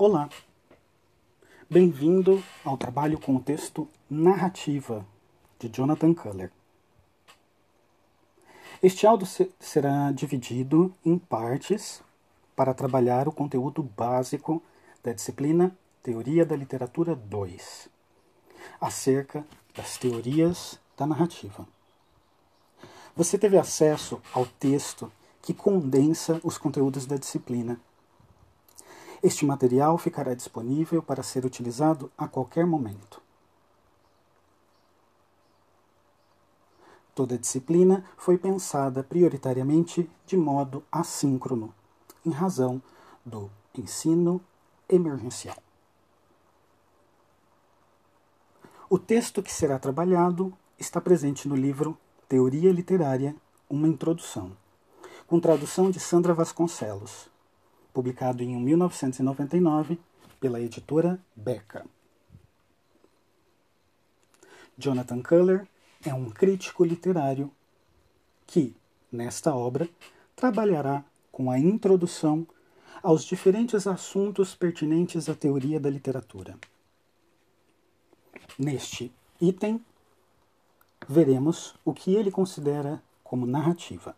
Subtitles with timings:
[0.00, 0.28] Olá,
[1.68, 5.04] bem-vindo ao trabalho com o texto Narrativa
[5.58, 6.52] de Jonathan Culler.
[8.80, 9.26] Este áudio
[9.58, 12.00] será dividido em partes
[12.54, 14.62] para trabalhar o conteúdo básico
[15.02, 17.88] da disciplina Teoria da Literatura 2,
[18.80, 19.44] acerca
[19.74, 21.66] das teorias da narrativa.
[23.16, 25.10] Você teve acesso ao texto
[25.42, 27.80] que condensa os conteúdos da disciplina.
[29.22, 33.20] Este material ficará disponível para ser utilizado a qualquer momento.
[37.14, 41.74] Toda disciplina foi pensada prioritariamente de modo assíncrono,
[42.24, 42.80] em razão
[43.26, 44.40] do ensino
[44.88, 45.56] emergencial.
[48.88, 51.98] O texto que será trabalhado está presente no livro
[52.28, 53.34] Teoria Literária
[53.68, 54.56] Uma Introdução,
[55.26, 57.28] com tradução de Sandra Vasconcelos,
[57.98, 59.98] publicado em 1999
[60.38, 61.84] pela editora Beca.
[64.78, 65.66] Jonathan Culler
[66.06, 67.50] é um crítico literário
[68.46, 68.72] que,
[69.10, 69.88] nesta obra,
[70.36, 72.46] trabalhará com a introdução
[73.02, 76.56] aos diferentes assuntos pertinentes à teoria da literatura.
[78.56, 79.84] Neste item,
[81.08, 84.14] veremos o que ele considera como narrativa.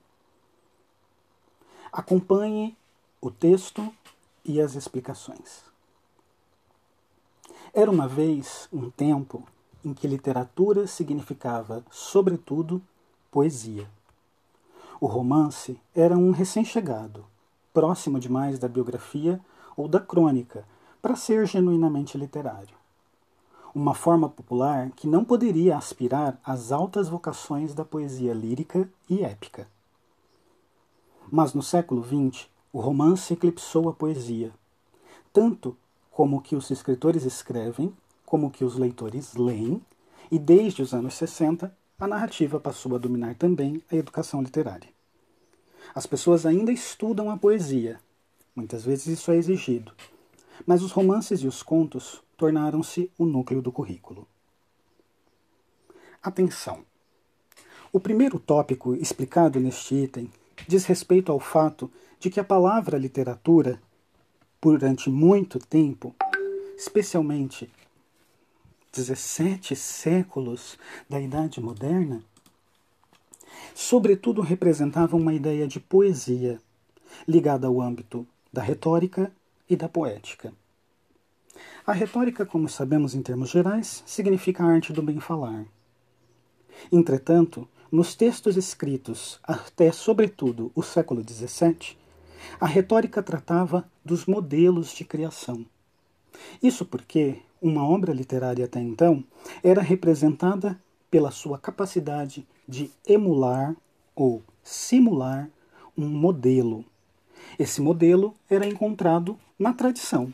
[1.91, 2.77] Acompanhe
[3.23, 3.93] o texto
[4.43, 5.63] e as explicações.
[7.75, 9.45] Era uma vez um tempo
[9.85, 12.83] em que literatura significava, sobretudo,
[13.31, 13.89] poesia.
[14.99, 17.25] O romance era um recém-chegado,
[17.75, 19.39] próximo demais da biografia
[19.77, 20.65] ou da crônica,
[21.03, 22.75] para ser genuinamente literário.
[23.75, 29.69] Uma forma popular que não poderia aspirar às altas vocações da poesia lírica e épica.
[31.31, 34.53] Mas no século XX, o romance eclipsou a poesia,
[35.33, 35.77] tanto
[36.11, 37.93] como que os escritores escrevem,
[38.25, 39.81] como que os leitores leem,
[40.31, 44.89] e desde os anos 60, a narrativa passou a dominar também a educação literária.
[45.95, 47.99] As pessoas ainda estudam a poesia,
[48.55, 49.93] muitas vezes isso é exigido,
[50.67, 54.27] mas os romances e os contos tornaram-se o núcleo do currículo.
[56.23, 56.85] Atenção!
[57.93, 60.31] O primeiro tópico explicado neste item
[60.69, 61.91] diz respeito ao fato
[62.21, 63.81] de que a palavra literatura,
[64.61, 66.15] durante muito tempo,
[66.77, 67.71] especialmente
[68.93, 72.23] 17 séculos da Idade Moderna,
[73.75, 76.61] sobretudo representava uma ideia de poesia
[77.27, 79.33] ligada ao âmbito da retórica
[79.69, 80.53] e da poética.
[81.87, 85.65] A retórica, como sabemos em termos gerais, significa a arte do bem-falar.
[86.93, 92.00] Entretanto, nos textos escritos até, sobretudo, o século XVII,
[92.61, 95.65] a retórica tratava dos modelos de criação.
[96.63, 99.25] Isso porque uma obra literária até então
[99.63, 100.81] era representada
[101.11, 103.77] pela sua capacidade de emular
[104.15, 105.51] ou simular
[105.97, 106.85] um modelo.
[107.59, 110.33] Esse modelo era encontrado na tradição,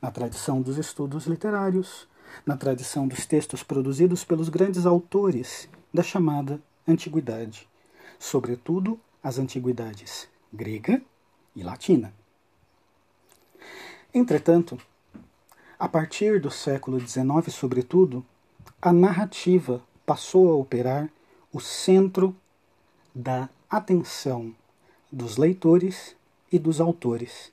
[0.00, 2.08] na tradição dos estudos literários,
[2.46, 7.68] na tradição dos textos produzidos pelos grandes autores da chamada antiguidade,
[8.18, 11.02] sobretudo as antiguidades grega
[11.54, 12.12] e latina.
[14.14, 14.78] Entretanto,
[15.78, 18.24] a partir do século XIX, sobretudo,
[18.80, 21.10] a narrativa passou a operar
[21.52, 22.34] o centro
[23.14, 24.54] da atenção
[25.10, 26.16] dos leitores
[26.50, 27.52] e dos autores.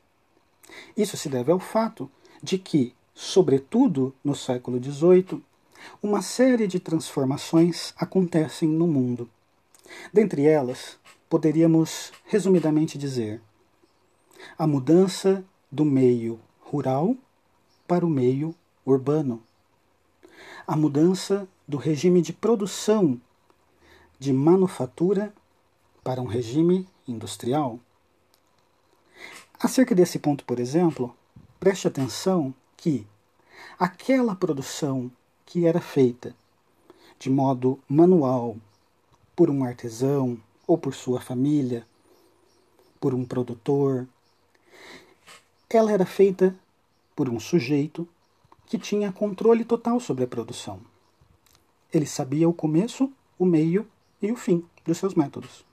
[0.95, 2.09] Isso se deve ao fato
[2.41, 5.43] de que, sobretudo no século XVIII,
[6.03, 9.29] uma série de transformações acontecem no mundo.
[10.13, 10.97] Dentre elas,
[11.29, 13.41] poderíamos resumidamente dizer
[14.57, 17.15] a mudança do meio rural
[17.87, 18.53] para o meio
[18.85, 19.41] urbano.
[20.65, 23.19] A mudança do regime de produção
[24.19, 25.33] de manufatura
[26.03, 27.79] para um regime industrial.
[29.59, 31.15] Acerca desse ponto, por exemplo,
[31.59, 33.05] preste atenção que
[33.77, 35.11] aquela produção
[35.45, 36.35] que era feita
[37.17, 38.55] de modo manual
[39.35, 41.85] por um artesão ou por sua família,
[42.99, 44.07] por um produtor,
[45.77, 46.55] ela era feita
[47.15, 48.07] por um sujeito
[48.65, 50.79] que tinha controle total sobre a produção.
[51.93, 53.87] Ele sabia o começo, o meio
[54.21, 55.65] e o fim dos seus métodos.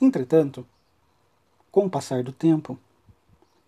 [0.00, 0.66] Entretanto,
[1.70, 2.78] com o passar do tempo,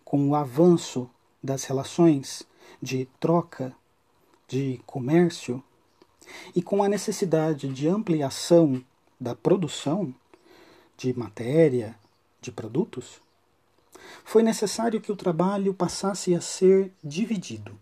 [0.03, 1.09] com o avanço
[1.43, 2.43] das relações
[2.81, 3.75] de troca,
[4.47, 5.63] de comércio,
[6.55, 8.83] e com a necessidade de ampliação
[9.19, 10.13] da produção
[10.97, 11.97] de matéria,
[12.41, 13.21] de produtos,
[14.23, 17.77] foi necessário que o trabalho passasse a ser dividido.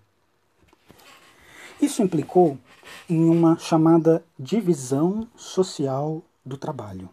[1.81, 2.57] Isso implicou
[3.09, 7.09] em uma chamada divisão social do trabalho.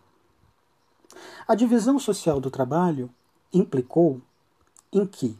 [1.46, 3.10] A divisão social do trabalho
[3.52, 4.20] implicou
[4.92, 5.36] em que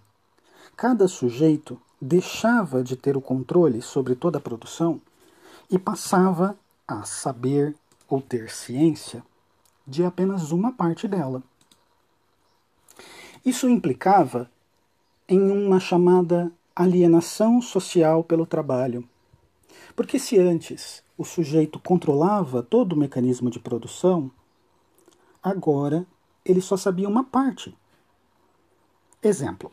[0.76, 5.00] cada sujeito deixava de ter o controle sobre toda a produção
[5.70, 7.76] e passava a saber
[8.08, 9.22] ou ter ciência
[9.86, 11.42] de apenas uma parte dela.
[13.44, 14.50] Isso implicava
[15.28, 19.08] em uma chamada alienação social pelo trabalho.
[19.96, 24.30] Porque se antes o sujeito controlava todo o mecanismo de produção,
[25.42, 26.06] agora
[26.44, 27.76] ele só sabia uma parte.
[29.22, 29.72] Exemplo: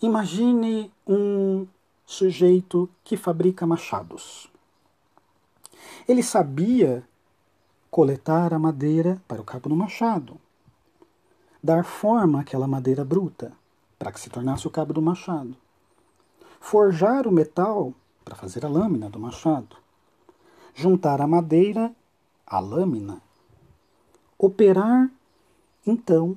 [0.00, 1.66] imagine um
[2.06, 4.50] sujeito que fabrica machados.
[6.08, 7.06] Ele sabia
[7.90, 10.40] coletar a madeira para o cabo do machado,
[11.62, 13.52] dar forma àquela madeira bruta
[13.98, 15.56] para que se tornasse o cabo do machado,
[16.58, 19.76] forjar o metal para fazer a lâmina do machado,
[20.74, 21.94] juntar a madeira
[22.46, 23.20] à lâmina,
[24.38, 25.10] operar
[25.86, 26.36] então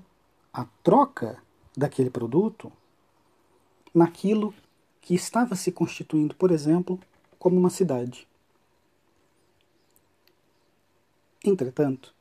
[0.51, 1.41] a troca
[1.75, 2.71] daquele produto
[3.93, 4.53] naquilo
[5.01, 6.99] que estava se constituindo, por exemplo,
[7.37, 8.27] como uma cidade.
[11.43, 12.13] Entretanto,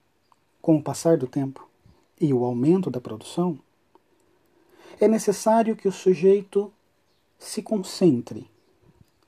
[0.60, 1.68] com o passar do tempo
[2.22, 3.58] e o aumento da produção,
[5.00, 6.72] é necessário que o sujeito
[7.36, 8.48] se concentre,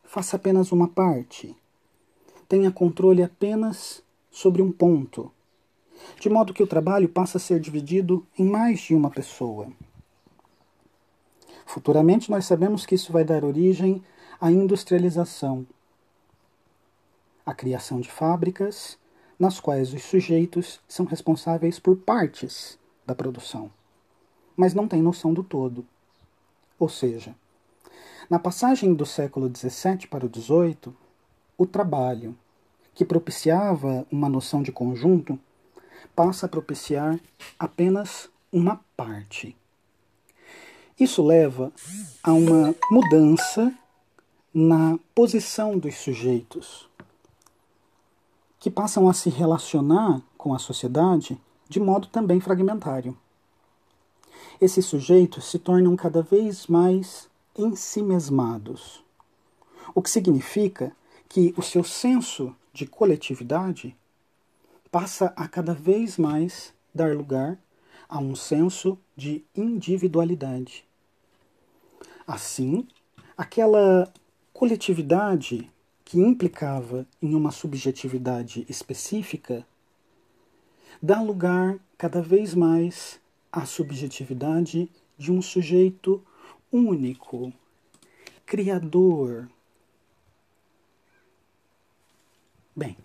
[0.04, 1.56] faça apenas uma parte,
[2.48, 4.00] tenha controle apenas
[4.30, 5.32] sobre um ponto,
[6.20, 9.66] de modo que o trabalho passa a ser dividido em mais de uma pessoa.
[11.66, 14.04] Futuramente, nós sabemos que isso vai dar origem
[14.40, 15.66] à industrialização,
[17.44, 18.96] à criação de fábricas
[19.36, 23.70] nas quais os sujeitos são responsáveis por partes da produção,
[24.56, 25.84] mas não têm noção do todo.
[26.78, 27.34] Ou seja,
[28.28, 30.94] na passagem do século XVII para o XVIII,
[31.56, 32.36] o trabalho,
[32.94, 35.38] que propiciava uma noção de conjunto,
[36.14, 37.18] passa a propiciar
[37.58, 39.56] apenas uma parte.
[40.98, 41.72] Isso leva
[42.22, 43.72] a uma mudança
[44.52, 46.88] na posição dos sujeitos,
[48.60, 51.38] que passam a se relacionar com a sociedade
[51.74, 53.18] de modo também fragmentário.
[54.60, 57.28] Esses sujeitos se tornam cada vez mais
[57.58, 59.02] ensimesmados,
[59.92, 60.94] o que significa
[61.28, 63.96] que o seu senso de coletividade
[64.88, 67.58] passa a cada vez mais dar lugar
[68.08, 70.84] a um senso de individualidade.
[72.24, 72.86] Assim,
[73.36, 74.12] aquela
[74.52, 75.68] coletividade
[76.04, 79.66] que implicava em uma subjetividade específica,
[81.04, 83.20] dá lugar cada vez mais
[83.52, 86.24] à subjetividade de um sujeito
[86.72, 87.52] único,
[88.46, 89.46] criador.
[92.74, 92.96] Bem,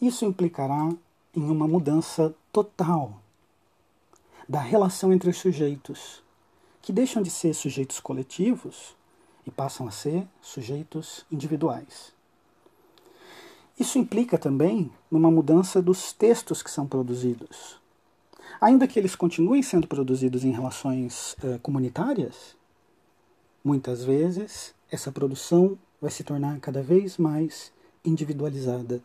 [0.00, 0.88] isso implicará
[1.36, 3.20] em uma mudança total
[4.48, 6.22] da relação entre os sujeitos,
[6.80, 8.96] que deixam de ser sujeitos coletivos
[9.46, 12.13] e passam a ser sujeitos individuais.
[13.78, 17.80] Isso implica também numa mudança dos textos que são produzidos.
[18.60, 22.56] Ainda que eles continuem sendo produzidos em relações eh, comunitárias,
[23.64, 27.72] muitas vezes essa produção vai se tornar cada vez mais
[28.04, 29.02] individualizada.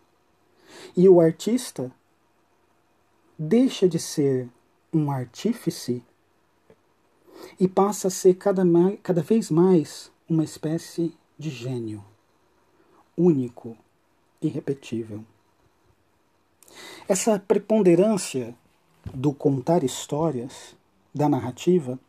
[0.96, 1.92] E o artista
[3.38, 4.48] deixa de ser
[4.94, 6.04] um artífice
[7.60, 8.64] e passa a ser cada,
[9.02, 12.04] cada vez mais uma espécie de gênio,
[13.18, 13.78] único,
[14.42, 15.24] irrepetível.
[17.08, 18.56] Essa preponderância
[19.14, 20.76] do contar histórias,
[21.14, 22.00] da narrativa,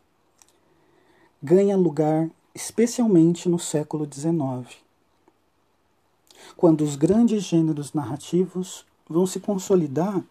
[1.43, 4.77] ganha lugar especialmente no século XIX,
[6.57, 10.23] quando os grandes gêneros narrativos vão se consolidar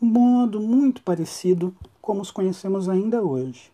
[0.00, 3.72] um modo muito parecido como os conhecemos ainda hoje.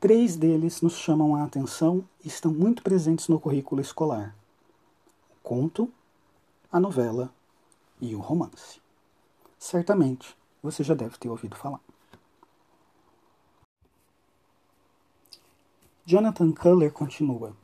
[0.00, 4.34] Três deles nos chamam a atenção e estão muito presentes no currículo escolar:
[5.30, 5.90] o conto,
[6.70, 7.32] a novela
[8.00, 8.80] e o romance.
[9.58, 11.80] Certamente você já deve ter ouvido falar.
[16.04, 17.54] Jonathan Culler continua.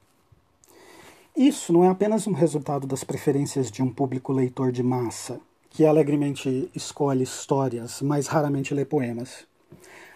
[1.36, 5.84] Isso não é apenas um resultado das preferências de um público leitor de massa, que
[5.84, 9.46] alegremente escolhe histórias, mas raramente lê poemas.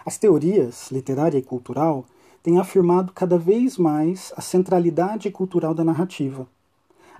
[0.06, 2.06] As teorias, literária e cultural,
[2.42, 6.46] têm afirmado cada vez mais a centralidade cultural da narrativa.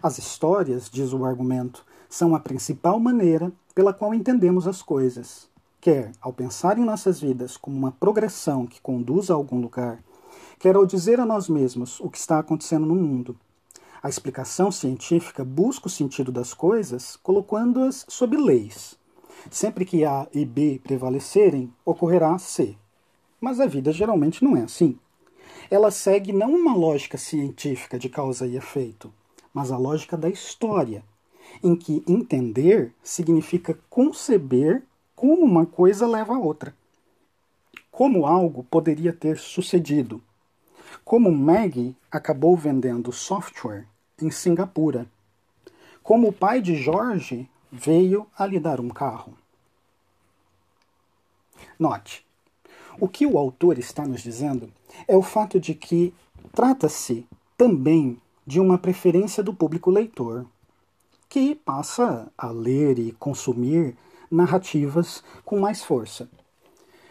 [0.00, 5.48] As histórias, diz o argumento, são a principal maneira pela qual entendemos as coisas.
[5.80, 10.02] quer ao pensar em nossas vidas como uma progressão que conduz a algum lugar,
[10.58, 13.36] quer ao dizer a nós mesmos o que está acontecendo no mundo.
[14.00, 18.96] A explicação científica busca o sentido das coisas colocando-as sob leis.
[19.50, 22.76] Sempre que A e B prevalecerem, ocorrerá C.
[23.40, 24.96] Mas a vida geralmente não é assim.
[25.70, 29.12] Ela segue não uma lógica científica de causa e efeito,
[29.58, 31.02] mas a lógica da história,
[31.64, 34.84] em que entender significa conceber
[35.16, 36.72] como uma coisa leva a outra.
[37.90, 40.22] Como algo poderia ter sucedido.
[41.04, 43.84] Como Maggie acabou vendendo software
[44.22, 45.08] em Singapura.
[46.04, 49.36] Como o pai de Jorge veio a lhe dar um carro.
[51.76, 52.24] Note,
[53.00, 54.72] o que o autor está nos dizendo
[55.08, 56.14] é o fato de que
[56.52, 60.46] trata-se também de uma preferência do público leitor,
[61.28, 63.94] que passa a ler e consumir
[64.30, 66.30] narrativas com mais força.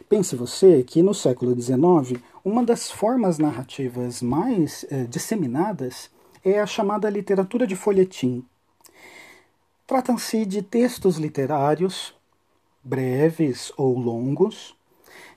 [0.10, 6.10] Pense você que no século XIX, uma das formas narrativas mais eh, disseminadas
[6.44, 8.44] é a chamada literatura de folhetim.
[9.86, 12.15] Tratam-se de textos literários,
[12.84, 14.75] breves ou longos,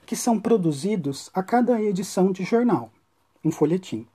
[0.03, 2.91] que são produzidos a cada edição de jornal,
[3.45, 4.07] um folhetim.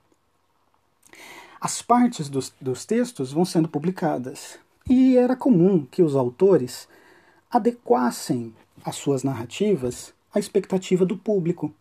[1.60, 4.58] As partes dos, dos textos vão sendo publicadas,
[4.88, 6.88] e era comum que os autores
[7.50, 11.72] adequassem as suas narrativas à expectativa do público,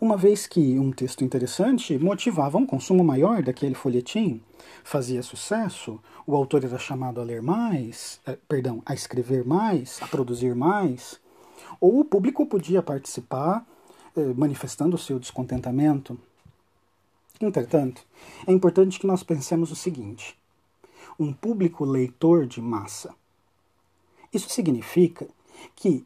[0.00, 4.40] uma vez que um texto interessante motivava um consumo maior daquele folhetim,
[4.82, 10.06] fazia sucesso, o autor era chamado a ler mais, eh, perdão, a escrever mais, a
[10.06, 11.20] produzir mais,
[11.80, 13.64] ou o público podia participar
[14.16, 16.18] eh, manifestando o seu descontentamento.
[17.40, 18.06] Entretanto,
[18.46, 20.38] é importante que nós pensemos o seguinte:
[21.18, 23.14] um público leitor de massa.
[24.32, 25.26] Isso significa
[25.74, 26.04] que,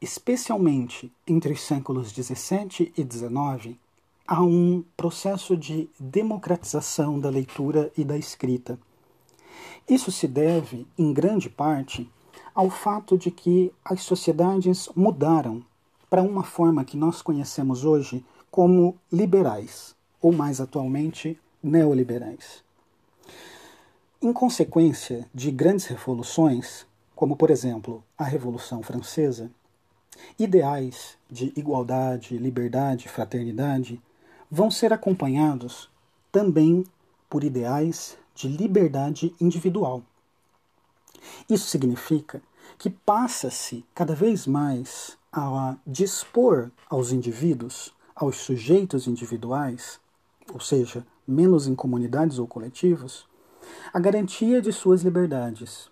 [0.00, 3.78] especialmente entre os séculos 17 e 19,
[4.26, 8.78] há um processo de democratização da leitura e da escrita.
[9.88, 12.08] Isso se deve, em grande parte,
[12.54, 15.64] ao fato de que as sociedades mudaram
[16.08, 22.62] para uma forma que nós conhecemos hoje como liberais, ou mais atualmente, neoliberais.
[24.20, 29.50] Em consequência de grandes revoluções, como por exemplo a Revolução Francesa,
[30.38, 34.00] ideais de igualdade, liberdade, fraternidade
[34.50, 35.88] vão ser acompanhados
[36.32, 36.84] também
[37.28, 40.02] por ideais de liberdade individual.
[41.48, 42.42] Isso significa
[42.78, 50.00] que passa-se cada vez mais a dispor aos indivíduos, aos sujeitos individuais,
[50.52, 53.26] ou seja, menos em comunidades ou coletivos,
[53.92, 55.90] a garantia de suas liberdades.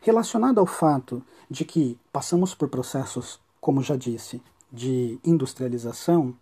[0.00, 6.34] Relacionado ao fato de que passamos por processos, como já disse, de industrialização,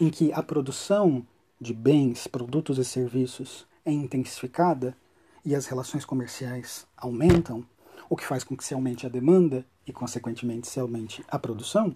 [0.00, 1.26] em que a produção
[1.60, 4.96] de bens, produtos e serviços é intensificada
[5.44, 7.64] e as relações comerciais aumentam,
[8.08, 11.94] o que faz com que se aumente a demanda e, consequentemente, se aumente a produção,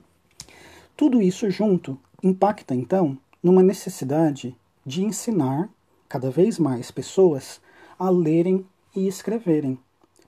[0.97, 5.69] tudo isso junto impacta, então, numa necessidade de ensinar
[6.09, 7.61] cada vez mais pessoas
[7.99, 9.79] a lerem e escreverem,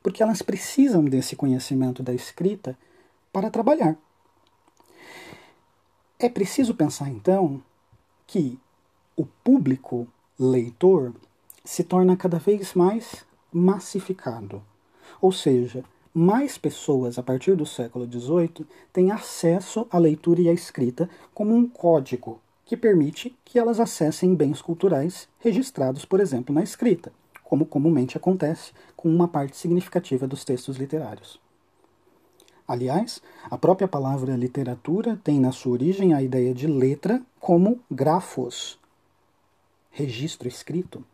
[0.02, 2.76] porque elas precisam desse conhecimento da escrita
[3.32, 3.96] para trabalhar.
[6.18, 7.62] É preciso pensar então
[8.26, 8.58] que
[9.16, 10.08] o público
[10.38, 11.12] leitor
[11.64, 14.62] se torna cada vez mais massificado,
[15.20, 20.52] ou seja, mais pessoas a partir do século XVIII têm acesso à leitura e à
[20.52, 26.62] escrita como um código que permite que elas acessem bens culturais registrados, por exemplo, na
[26.62, 27.10] escrita
[27.46, 31.40] como comumente acontece com uma parte significativa dos textos literários.
[32.66, 38.78] Aliás, a própria palavra literatura tem na sua origem a ideia de letra como grafos,
[39.92, 41.04] registro escrito.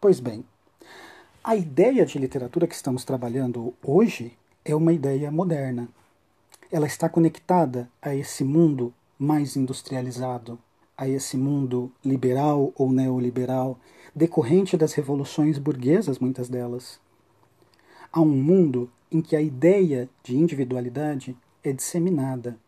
[0.00, 0.44] Pois bem,
[1.42, 5.88] a ideia de literatura que estamos trabalhando hoje é uma ideia moderna.
[6.70, 10.58] Ela está conectada a esse mundo mais industrializado,
[10.96, 13.78] a esse mundo liberal ou neoliberal
[14.14, 16.98] decorrente das revoluções burguesas, muitas delas.
[18.10, 22.58] Há um mundo em que a ideia de individualidade é disseminada,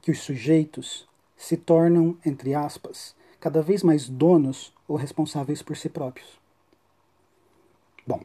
[0.00, 5.88] que os sujeitos se tornam, entre aspas, cada vez mais donos ou responsáveis por si
[5.88, 6.40] próprios.
[8.06, 8.20] Bom,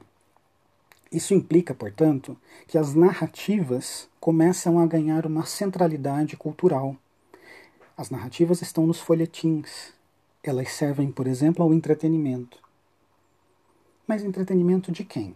[1.11, 2.37] isso implica, portanto,
[2.67, 6.95] que as narrativas começam a ganhar uma centralidade cultural.
[7.97, 9.91] As narrativas estão nos folhetins,
[10.43, 12.61] elas servem, por exemplo, ao entretenimento.
[14.05, 15.35] Mas entretenimento de quem?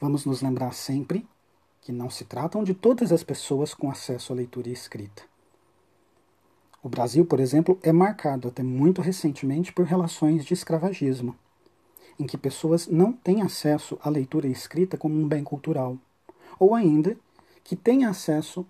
[0.00, 1.26] Vamos nos lembrar sempre
[1.80, 5.24] que não se tratam de todas as pessoas com acesso à leitura e escrita.
[6.80, 11.36] O Brasil, por exemplo, é marcado até muito recentemente por relações de escravagismo,
[12.20, 15.98] em que pessoas não têm acesso à leitura e escrita como um bem cultural,
[16.56, 17.16] ou ainda
[17.64, 18.64] que têm acesso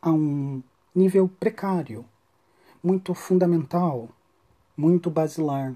[0.00, 0.62] a um
[0.96, 2.06] nível precário,
[2.82, 4.08] muito fundamental,
[4.74, 5.74] muito basilar.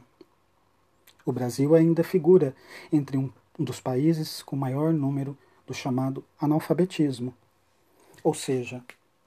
[1.27, 2.57] O Brasil ainda figura
[2.91, 5.37] entre um dos países com maior número
[5.67, 7.35] do chamado analfabetismo,
[8.25, 8.83] ou seja,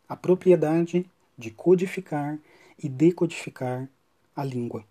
[0.09, 1.07] a propriedade
[1.37, 2.39] de codificar
[2.81, 3.87] e decodificar
[4.35, 4.83] a língua.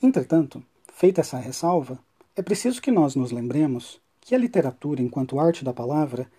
[0.00, 1.98] Entretanto, feita essa ressalva,
[2.36, 6.30] é preciso que nós nos lembremos que a literatura, enquanto arte da palavra,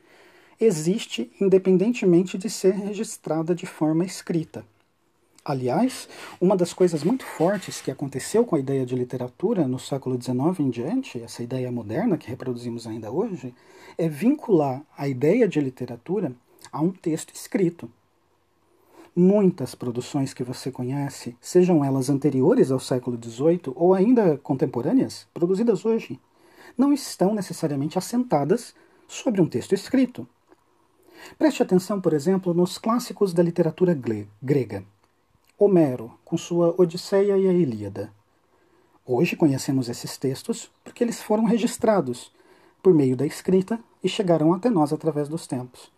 [0.64, 4.66] existe independentemente de ser registrada de forma escrita.
[5.44, 6.08] Aliás,
[6.40, 10.60] uma das coisas muito fortes que aconteceu com a ideia de literatura no século XIX
[10.60, 13.52] em diante, essa ideia moderna que reproduzimos ainda hoje,
[13.98, 16.32] é vincular a ideia de literatura
[16.72, 17.90] a um texto escrito.
[19.16, 25.84] Muitas produções que você conhece, sejam elas anteriores ao século XVIII ou ainda contemporâneas, produzidas
[25.84, 26.20] hoje,
[26.78, 28.76] não estão necessariamente assentadas
[29.08, 30.28] sobre um texto escrito.
[31.38, 33.98] Preste atenção, por exemplo, nos clássicos da literatura
[34.42, 34.84] grega.
[35.58, 38.12] Homero, com sua Odisseia e a Ilíada.
[39.06, 42.32] Hoje conhecemos esses textos porque eles foram registrados
[42.82, 45.92] por meio da escrita e chegaram até nós através dos tempos.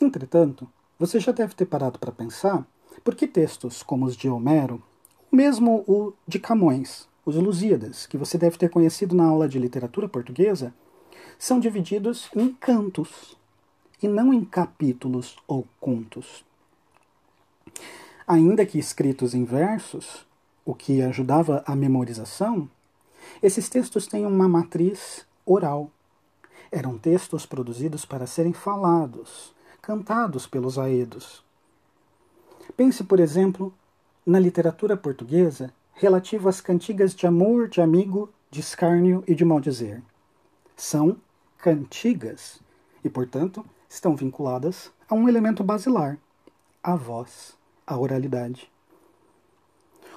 [0.00, 2.66] Entretanto, você já deve ter parado para pensar
[3.02, 4.82] por que textos como os de Homero,
[5.30, 9.58] ou mesmo o de Camões, os Lusíadas, que você deve ter conhecido na aula de
[9.58, 10.72] literatura portuguesa,
[11.38, 13.36] são divididos em cantos
[14.02, 16.44] e não em capítulos ou contos.
[18.26, 20.26] Ainda que escritos em versos,
[20.64, 22.68] o que ajudava a memorização,
[23.42, 25.90] esses textos têm uma matriz oral.
[26.70, 31.44] Eram textos produzidos para serem falados, cantados pelos aedos.
[32.76, 33.72] Pense, por exemplo,
[34.24, 40.02] na literatura portuguesa relativa às cantigas de amor, de amigo, de escárnio e de maldizer.
[40.76, 41.16] São
[41.58, 42.60] cantigas
[43.04, 46.18] e, portanto, estão vinculadas a um elemento basilar,
[46.82, 48.70] a voz a oralidade.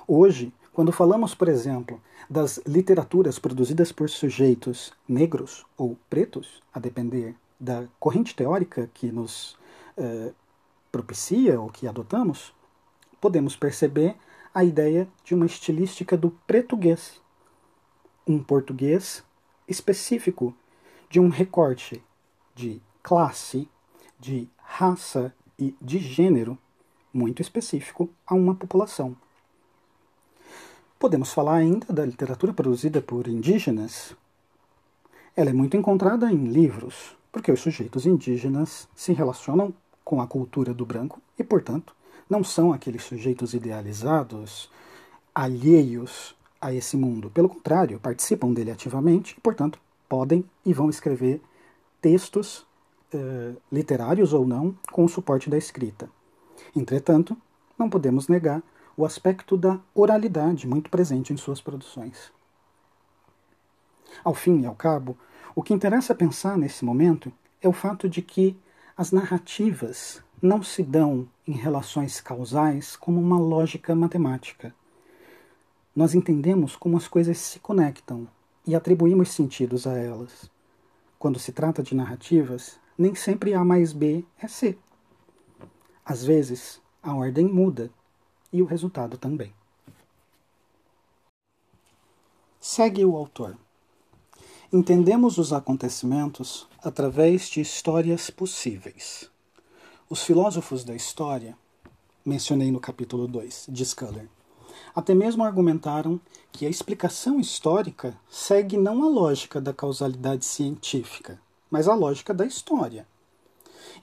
[0.07, 7.35] Hoje, quando falamos, por exemplo, das literaturas produzidas por sujeitos negros ou pretos, a depender
[7.59, 9.57] da corrente teórica que nos
[9.97, 10.31] eh,
[10.91, 12.53] propicia ou que adotamos,
[13.21, 14.15] podemos perceber
[14.53, 17.21] a ideia de uma estilística do português,
[18.25, 19.23] um português
[19.67, 20.55] específico
[21.09, 22.03] de um recorte
[22.55, 23.67] de classe,
[24.19, 26.57] de raça e de gênero
[27.13, 29.15] muito específico a uma população.
[30.99, 34.15] Podemos falar ainda da literatura produzida por indígenas.
[35.35, 40.73] Ela é muito encontrada em livros, porque os sujeitos indígenas se relacionam com a cultura
[40.73, 41.95] do branco e, portanto,
[42.29, 44.69] não são aqueles sujeitos idealizados,
[45.33, 47.29] alheios a esse mundo.
[47.29, 51.41] Pelo contrário, participam dele ativamente e, portanto, podem e vão escrever
[52.01, 52.65] textos
[53.13, 56.09] eh, literários ou não com o suporte da escrita.
[56.75, 57.37] Entretanto,
[57.77, 58.61] não podemos negar
[58.95, 62.31] o aspecto da oralidade muito presente em suas produções.
[64.23, 65.17] Ao fim e ao cabo,
[65.55, 68.57] o que interessa pensar nesse momento é o fato de que
[68.95, 74.73] as narrativas não se dão em relações causais como uma lógica matemática.
[75.95, 78.27] Nós entendemos como as coisas se conectam
[78.65, 80.49] e atribuímos sentidos a elas.
[81.17, 84.77] Quando se trata de narrativas, nem sempre A mais B é C.
[86.03, 87.89] Às vezes, a ordem muda
[88.51, 89.53] e o resultado também.
[92.59, 93.57] Segue o autor.
[94.71, 99.31] Entendemos os acontecimentos através de histórias possíveis.
[100.09, 101.57] Os filósofos da história,
[102.25, 104.27] mencionei no capítulo 2 de Sculler,
[104.93, 106.19] até mesmo argumentaram
[106.51, 112.45] que a explicação histórica segue não a lógica da causalidade científica, mas a lógica da
[112.45, 113.05] história.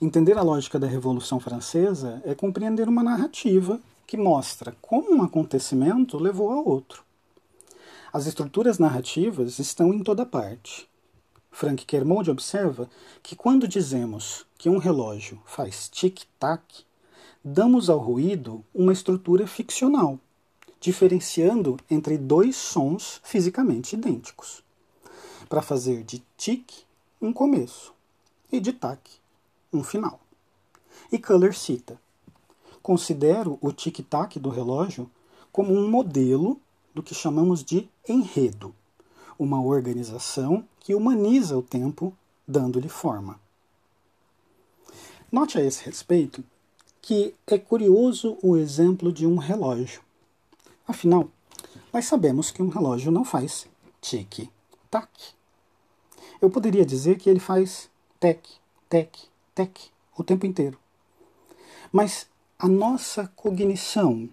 [0.01, 6.17] Entender a lógica da Revolução Francesa é compreender uma narrativa que mostra como um acontecimento
[6.17, 7.03] levou a outro.
[8.13, 10.87] As estruturas narrativas estão em toda parte.
[11.51, 12.89] Frank Kermode observa
[13.21, 16.85] que quando dizemos que um relógio faz tic-tac,
[17.43, 20.19] damos ao ruído uma estrutura ficcional,
[20.79, 24.63] diferenciando entre dois sons fisicamente idênticos.
[25.49, 26.86] Para fazer de tic
[27.21, 27.93] um começo
[28.51, 28.99] e de tac
[29.73, 30.19] um final.
[31.11, 31.99] E Culler cita:
[32.81, 35.09] Considero o tic-tac do relógio
[35.51, 36.59] como um modelo
[36.93, 38.73] do que chamamos de enredo,
[39.37, 42.15] uma organização que humaniza o tempo
[42.47, 43.39] dando-lhe forma.
[45.31, 46.43] Note a esse respeito
[47.01, 50.01] que é curioso o exemplo de um relógio.
[50.87, 51.29] Afinal,
[51.91, 53.67] nós sabemos que um relógio não faz
[54.01, 55.36] tic-tac.
[56.41, 58.47] Eu poderia dizer que ele faz tec,
[58.87, 59.17] tec,
[59.55, 59.79] tec
[60.15, 60.77] o tempo inteiro.
[61.91, 62.27] Mas
[62.59, 64.29] a nossa cognição,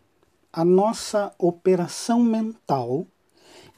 [0.53, 3.07] a nossa operação mental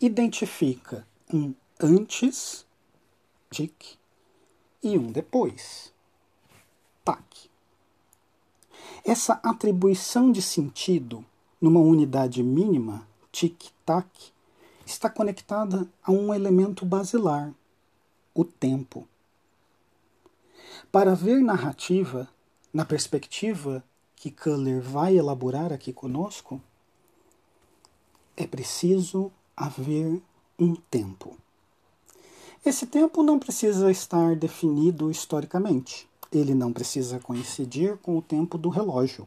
[0.01, 2.67] identifica um antes,
[3.51, 3.97] tic,
[4.83, 5.93] e um depois,
[7.05, 7.25] tac.
[9.05, 11.25] Essa atribuição de sentido
[11.61, 14.09] numa unidade mínima, tic-tac,
[14.85, 17.53] está conectada a um elemento basilar,
[18.37, 19.09] o tempo.
[20.93, 22.29] Para ver narrativa,
[22.73, 23.83] na perspectiva
[24.15, 26.61] que Kuller vai elaborar aqui conosco,
[28.37, 30.21] é preciso haver
[30.59, 31.37] um tempo.
[32.65, 36.07] Esse tempo não precisa estar definido historicamente.
[36.31, 39.27] Ele não precisa coincidir com o tempo do relógio.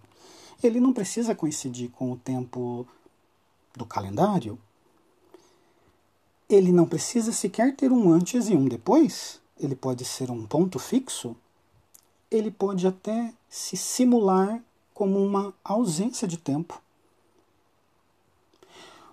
[0.62, 2.86] Ele não precisa coincidir com o tempo
[3.76, 4.60] do calendário.
[6.50, 9.40] Ele não precisa sequer ter um antes e um depois.
[9.60, 11.36] Ele pode ser um ponto fixo.
[12.32, 14.60] Ele pode até se simular
[14.94, 16.82] como uma ausência de tempo.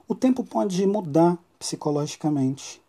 [0.09, 2.81] O tempo pode mudar psicologicamente.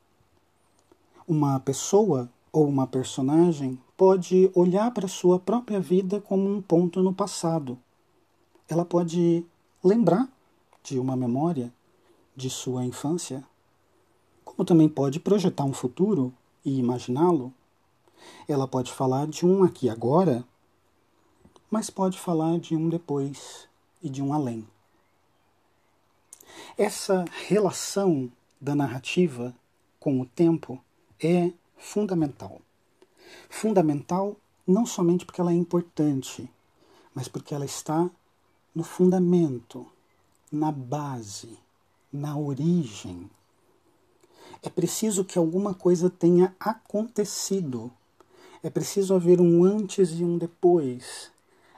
[1.28, 7.14] Uma pessoa ou uma personagem pode olhar para sua própria vida como um ponto no
[7.14, 7.78] passado.
[8.70, 9.46] Ela pode
[9.84, 10.30] lembrar
[10.84, 11.74] de uma memória
[12.36, 13.44] de sua infância,
[14.58, 16.34] como também pode projetar um futuro
[16.66, 17.54] e imaginá-lo.
[18.48, 20.44] Ela pode falar de um aqui agora,
[21.70, 23.70] mas pode falar de um depois
[24.02, 24.68] e de um além.
[26.76, 29.56] Essa relação da narrativa
[30.00, 30.84] com o tempo
[31.22, 32.60] é fundamental.
[33.48, 36.50] Fundamental não somente porque ela é importante,
[37.14, 38.10] mas porque ela está
[38.74, 39.86] no fundamento,
[40.52, 41.60] na base,
[42.12, 43.30] na origem.
[44.62, 47.92] É preciso que alguma coisa tenha acontecido.
[48.64, 51.32] É preciso haver um antes e um depois.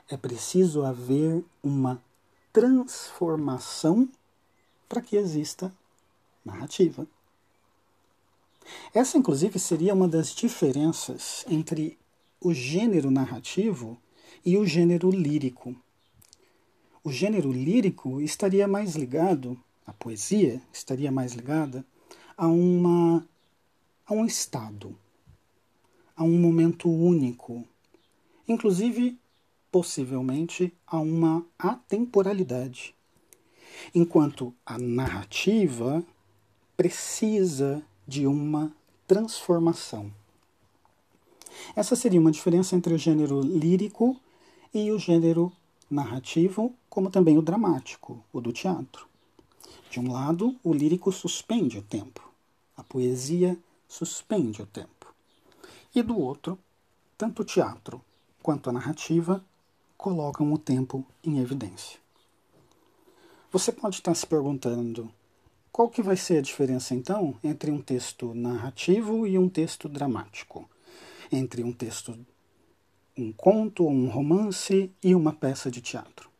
[0.08, 2.02] É preciso haver uma
[2.52, 4.08] transformação
[4.88, 5.72] para que exista
[6.44, 7.06] narrativa.
[8.92, 11.98] Essa, inclusive, seria uma das diferenças entre
[12.40, 13.98] o gênero narrativo
[14.44, 15.76] e o gênero lírico.
[17.04, 21.84] O gênero lírico estaria mais ligado, a poesia estaria mais ligada
[22.40, 23.28] a, uma,
[24.06, 24.96] a um estado,
[26.16, 27.62] a um momento único,
[28.48, 29.18] inclusive,
[29.70, 32.94] possivelmente, a uma atemporalidade.
[33.94, 36.02] Enquanto a narrativa
[36.78, 38.72] precisa de uma
[39.06, 40.10] transformação.
[41.76, 44.18] Essa seria uma diferença entre o gênero lírico
[44.72, 45.52] e o gênero
[45.90, 49.06] narrativo, como também o dramático, o do teatro.
[49.90, 52.29] De um lado, o lírico suspende o tempo,
[52.80, 55.14] a poesia suspende o tempo.
[55.94, 56.58] E do outro,
[57.16, 58.00] tanto o teatro
[58.42, 59.44] quanto a narrativa
[59.98, 62.00] colocam o tempo em evidência.
[63.52, 65.12] Você pode estar se perguntando
[65.70, 70.68] qual que vai ser a diferença então entre um texto narrativo e um texto dramático?
[71.30, 72.18] Entre um texto,
[73.16, 76.30] um conto, um romance e uma peça de teatro?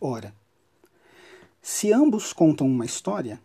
[0.00, 0.32] Ora,
[1.60, 3.40] se ambos contam uma história,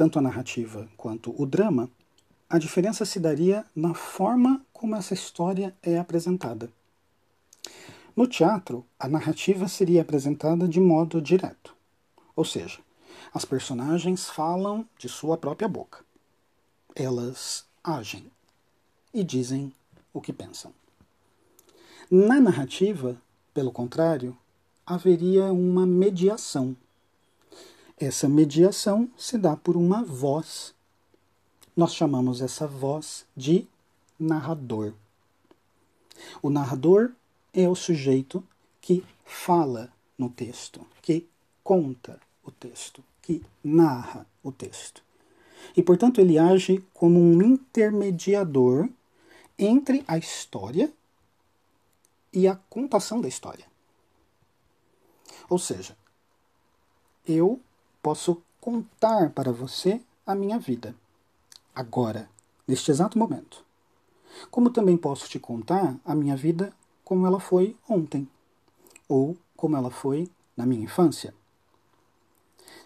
[0.00, 1.90] tanto a narrativa quanto o drama,
[2.48, 6.72] a diferença se daria na forma como essa história é apresentada.
[8.16, 11.76] No teatro, a narrativa seria apresentada de modo direto,
[12.34, 12.78] ou seja,
[13.34, 16.02] as personagens falam de sua própria boca.
[16.96, 18.24] Elas agem
[19.12, 19.70] e dizem
[20.14, 20.72] o que pensam.
[22.10, 23.20] Na narrativa,
[23.52, 24.34] pelo contrário,
[24.86, 26.74] haveria uma mediação.
[28.00, 30.74] Essa mediação se dá por uma voz.
[31.76, 33.68] Nós chamamos essa voz de
[34.18, 34.94] narrador.
[36.40, 37.12] O narrador
[37.52, 38.42] é o sujeito
[38.80, 41.28] que fala no texto, que
[41.62, 45.02] conta o texto que narra o texto.
[45.76, 48.88] E, portanto, ele age como um intermediador
[49.58, 50.90] entre a história
[52.32, 53.66] e a contação da história.
[55.50, 55.94] Ou seja,
[57.26, 57.60] eu
[58.02, 60.94] posso contar para você a minha vida,
[61.74, 62.28] agora,
[62.66, 63.64] neste exato momento.
[64.50, 66.72] Como também posso te contar a minha vida
[67.04, 68.28] como ela foi ontem,
[69.08, 71.34] ou como ela foi na minha infância.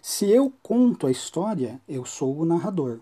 [0.01, 2.99] Se eu conto a história, eu sou o narrador.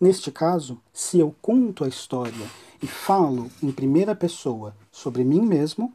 [0.00, 2.50] Neste caso, se eu conto a história
[2.82, 5.92] e falo em primeira pessoa sobre mim mesmo,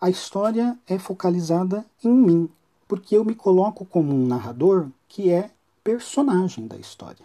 [0.00, 2.50] a história é focalizada em mim,
[2.90, 5.52] porque eu me coloco como um narrador que é
[5.84, 7.24] personagem da história.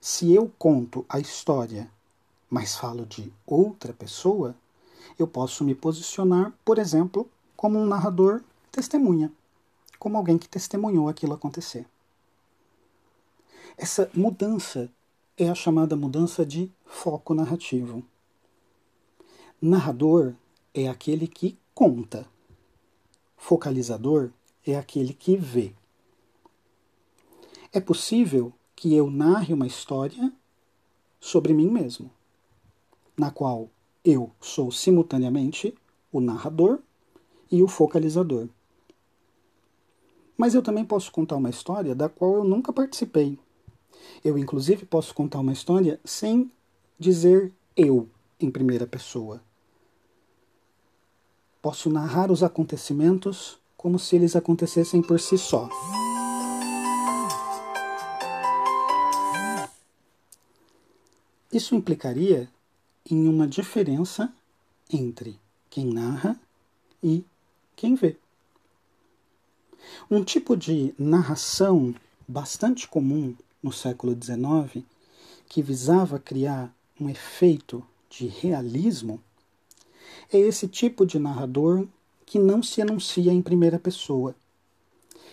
[0.00, 1.88] Se eu conto a história,
[2.50, 4.56] mas falo de outra pessoa,
[5.16, 9.30] eu posso me posicionar, por exemplo, como um narrador testemunha,
[10.00, 11.86] como alguém que testemunhou aquilo acontecer.
[13.78, 14.90] Essa mudança
[15.38, 18.02] é a chamada mudança de foco narrativo.
[19.60, 20.34] Narrador
[20.74, 22.31] é aquele que conta.
[23.42, 24.30] Focalizador
[24.64, 25.74] é aquele que vê.
[27.72, 30.32] É possível que eu narre uma história
[31.20, 32.08] sobre mim mesmo,
[33.16, 33.68] na qual
[34.04, 35.74] eu sou simultaneamente
[36.12, 36.78] o narrador
[37.50, 38.48] e o focalizador.
[40.36, 43.36] Mas eu também posso contar uma história da qual eu nunca participei
[44.24, 46.50] eu, inclusive, posso contar uma história sem
[46.98, 49.40] dizer eu em primeira pessoa.
[51.62, 55.68] Posso narrar os acontecimentos como se eles acontecessem por si só.
[61.52, 62.48] Isso implicaria
[63.08, 64.32] em uma diferença
[64.92, 65.38] entre
[65.70, 66.36] quem narra
[67.02, 67.24] e
[67.76, 68.16] quem vê.
[70.10, 71.94] Um tipo de narração
[72.26, 74.84] bastante comum no século XIX,
[75.48, 79.22] que visava criar um efeito de realismo,
[80.32, 81.86] é esse tipo de narrador
[82.24, 84.34] que não se anuncia em primeira pessoa.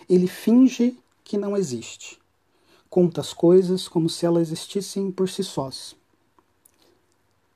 [0.08, 2.20] Ele finge que não existe.
[2.90, 5.96] Conta as coisas como se elas existissem por si sós.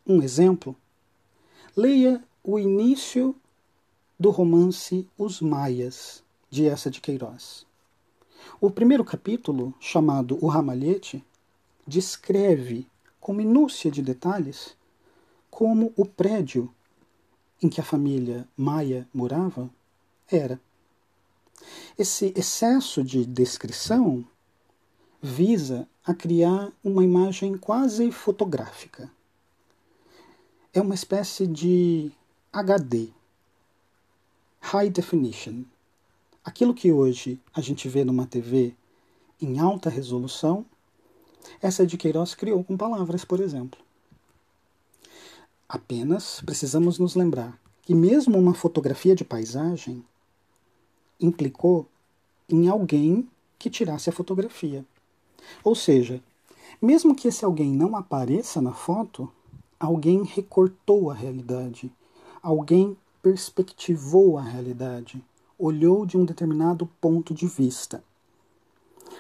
[0.07, 0.75] Um exemplo?
[1.77, 3.37] Leia o início
[4.19, 7.67] do romance Os Maias, de Essa de Queiroz.
[8.61, 11.23] O primeiro capítulo, chamado O Ramalhete,
[11.87, 12.87] descreve
[13.21, 14.77] com minúcia de detalhes
[15.51, 16.73] como o prédio
[17.65, 19.71] em que a família Maia morava
[20.31, 20.61] era.
[21.99, 24.25] Esse excesso de descrição
[25.23, 29.11] visa a criar uma imagem quase fotográfica.
[30.75, 32.13] É uma espécie de
[32.53, 33.09] HD,
[34.61, 35.65] High Definition,
[36.45, 38.75] Aquilo que hoje a gente vê numa TV
[39.41, 40.67] em alta resolução,
[41.59, 43.81] essa de Queiroz criou com palavras, por exemplo.
[45.75, 50.05] Apenas precisamos nos lembrar que, mesmo uma fotografia de paisagem
[51.19, 51.89] implicou
[52.49, 54.85] em alguém que tirasse a fotografia.
[55.65, 56.23] Ou seja,
[56.81, 59.29] mesmo que esse alguém não apareça na foto,
[59.81, 61.93] alguém recortou a realidade,
[62.41, 65.21] alguém perspectivou a realidade,
[65.59, 68.05] olhou de um determinado ponto de vista.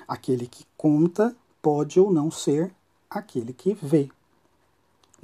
[0.07, 2.73] Aquele que conta pode ou não ser
[3.11, 4.09] aquele que vê.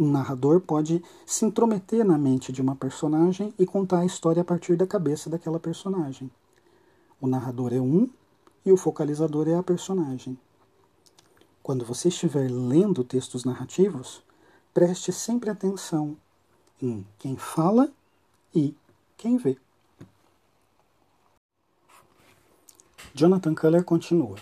[0.01, 4.45] Um narrador pode se intrometer na mente de uma personagem e contar a história a
[4.45, 6.31] partir da cabeça daquela personagem.
[7.21, 8.09] O narrador é um
[8.65, 10.39] e o focalizador é a personagem.
[11.63, 14.23] Quando você estiver lendo textos narrativos,
[14.73, 16.17] preste sempre atenção
[16.81, 17.93] em quem fala
[18.55, 18.75] e
[19.19, 19.59] quem vê.
[23.13, 24.39] Jonathan Culler continua.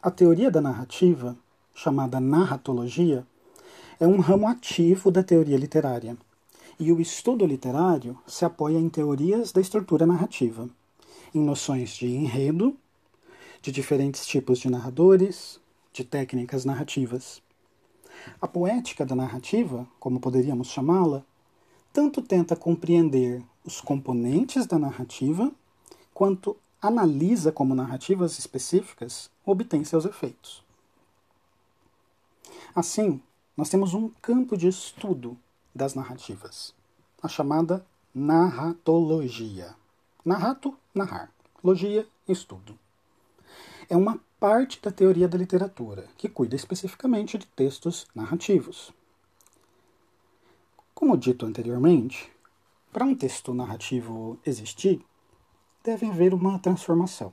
[0.00, 1.36] A teoria da narrativa,
[1.74, 3.26] chamada narratologia,
[4.00, 6.16] é um ramo ativo da teoria literária,
[6.78, 10.68] e o estudo literário se apoia em teorias da estrutura narrativa,
[11.34, 12.76] em noções de enredo,
[13.62, 15.60] de diferentes tipos de narradores,
[15.92, 17.40] de técnicas narrativas.
[18.40, 21.22] A poética da narrativa, como poderíamos chamá-la,
[21.92, 25.52] tanto tenta compreender os componentes da narrativa,
[26.12, 30.62] quanto analisa como narrativas específicas obtém seus efeitos.
[32.74, 33.20] Assim,
[33.56, 35.38] nós temos um campo de estudo
[35.74, 36.74] das narrativas,
[37.22, 39.74] a chamada narratologia.
[40.24, 41.32] Narrato, narrar.
[41.62, 42.78] Logia, estudo.
[43.88, 48.92] É uma parte da teoria da literatura que cuida especificamente de textos narrativos.
[50.94, 52.30] Como dito anteriormente,
[52.92, 55.04] para um texto narrativo existir,
[55.82, 57.32] deve haver uma transformação.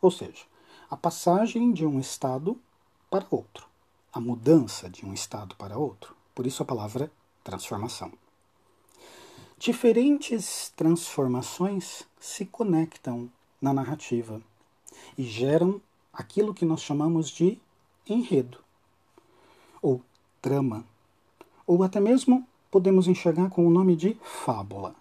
[0.00, 0.44] Ou seja,
[0.90, 2.58] a passagem de um estado
[3.10, 3.66] para outro,
[4.14, 6.14] a mudança de um estado para outro.
[6.34, 7.10] Por isso a palavra
[7.42, 8.12] transformação.
[9.58, 13.28] Diferentes transformações se conectam
[13.60, 14.40] na narrativa
[15.18, 15.80] e geram
[16.12, 17.58] aquilo que nós chamamos de
[18.08, 18.58] enredo,
[19.82, 20.00] ou
[20.40, 20.84] trama,
[21.66, 24.94] ou até mesmo podemos enxergar com o nome de fábula.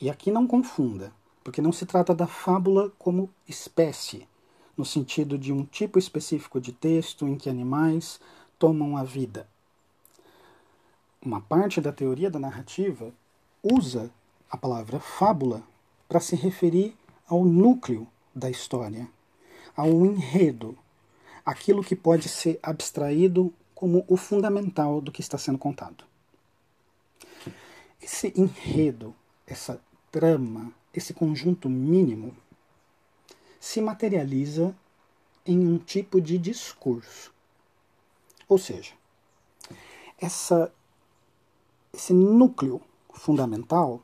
[0.00, 4.28] E aqui não confunda porque não se trata da fábula como espécie,
[4.76, 8.20] no sentido de um tipo específico de texto em que animais
[8.60, 9.48] tomam a vida.
[11.24, 13.12] uma parte da teoria da narrativa
[13.62, 14.10] usa
[14.50, 15.62] a palavra fábula
[16.06, 16.94] para se referir
[17.26, 19.08] ao núcleo da história,
[19.74, 20.76] ao enredo,
[21.44, 26.04] aquilo que pode ser abstraído como o fundamental do que está sendo contado.
[28.00, 29.14] Esse enredo,
[29.46, 32.36] essa trama, esse conjunto mínimo,
[33.58, 34.74] se materializa
[35.46, 37.39] em um tipo de discurso.
[38.50, 38.94] Ou seja,
[40.18, 40.72] essa,
[41.92, 42.80] esse núcleo
[43.14, 44.02] fundamental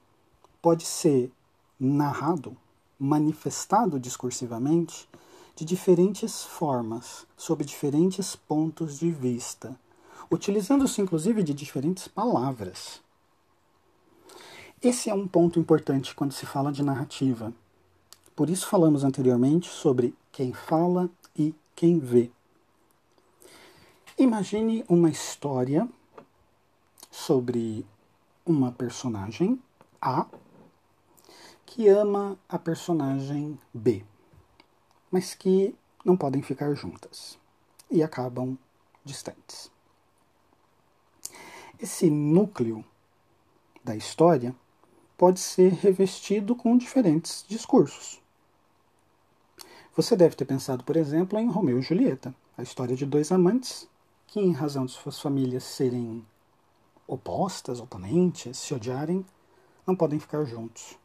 [0.63, 1.33] pode ser
[1.81, 2.57] narrado,
[2.97, 5.09] manifestado discursivamente
[5.57, 9.77] de diferentes formas, sob diferentes pontos de vista,
[10.31, 13.03] utilizando-se inclusive de diferentes palavras.
[14.81, 17.53] Esse é um ponto importante quando se fala de narrativa.
[18.37, 22.31] Por isso falamos anteriormente sobre quem fala e quem vê.
[24.19, 25.87] Imagine uma história
[27.11, 27.85] sobre
[28.47, 29.61] uma personagem
[30.01, 30.25] A
[31.67, 34.03] que ama a personagem B,
[35.11, 37.39] mas que não podem ficar juntas
[37.91, 38.57] e acabam
[39.05, 39.71] distantes.
[41.79, 42.83] Esse núcleo
[43.85, 44.57] da história
[45.19, 48.19] pode ser revestido com diferentes discursos.
[49.95, 53.87] Você deve ter pensado, por exemplo, em Romeu e Julieta, a história de dois amantes
[54.27, 56.25] que, em razão de suas famílias serem
[57.07, 59.25] opostas, oponentes, se odiarem,
[59.87, 60.99] não podem ficar juntos.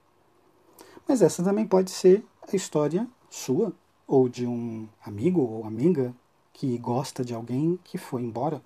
[1.07, 3.73] Mas essa também pode ser a história sua,
[4.07, 6.13] ou de um amigo ou amiga
[6.51, 8.61] que gosta de alguém que foi embora.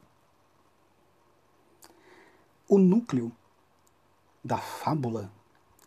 [2.67, 3.31] O núcleo
[4.43, 5.31] da fábula,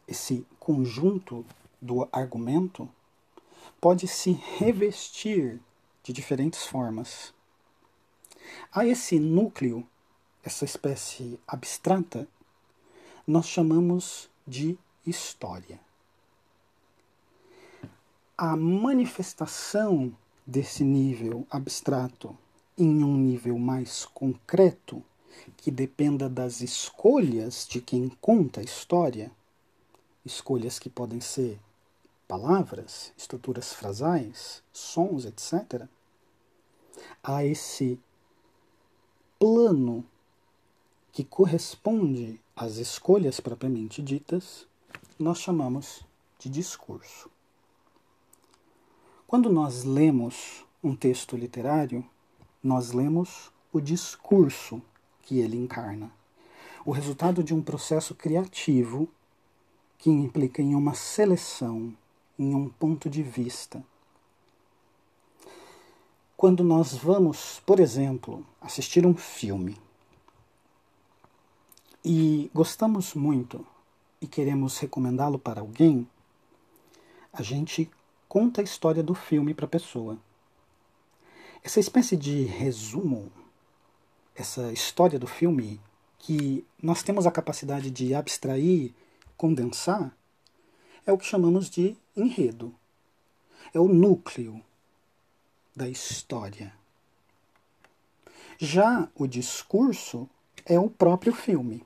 [0.06, 1.44] esse conjunto
[1.80, 2.88] do argumento,
[3.80, 5.60] pode se revestir
[6.02, 7.34] de diferentes formas.
[8.72, 9.86] A esse núcleo,
[10.42, 12.26] essa espécie abstrata,
[13.26, 15.80] nós chamamos de história.
[18.36, 20.14] A manifestação
[20.46, 22.36] desse nível abstrato
[22.76, 25.02] em um nível mais concreto
[25.56, 29.30] que dependa das escolhas de quem conta a história,
[30.24, 31.58] escolhas que podem ser
[32.26, 35.86] palavras, estruturas frasais, sons, etc.,
[37.22, 37.98] a esse
[39.38, 40.04] plano
[41.12, 44.66] que corresponde às escolhas propriamente ditas,
[45.18, 46.04] nós chamamos
[46.38, 47.30] de discurso.
[49.26, 52.04] Quando nós lemos um texto literário,
[52.62, 54.82] nós lemos o discurso
[55.22, 56.10] que ele encarna,
[56.84, 59.08] o resultado de um processo criativo
[59.98, 61.94] que implica em uma seleção,
[62.38, 63.84] em um ponto de vista.
[66.38, 69.76] Quando nós vamos, por exemplo, assistir um filme
[72.04, 73.66] e gostamos muito
[74.22, 76.08] e queremos recomendá-lo para alguém,
[77.32, 77.90] a gente
[78.28, 80.16] conta a história do filme para a pessoa.
[81.62, 83.32] Essa espécie de resumo
[84.38, 85.80] essa história do filme
[86.16, 88.94] que nós temos a capacidade de abstrair,
[89.36, 90.16] condensar,
[91.04, 92.72] é o que chamamos de enredo.
[93.74, 94.62] É o núcleo
[95.78, 96.74] da história.
[98.58, 100.28] Já o discurso
[100.66, 101.84] é o próprio filme.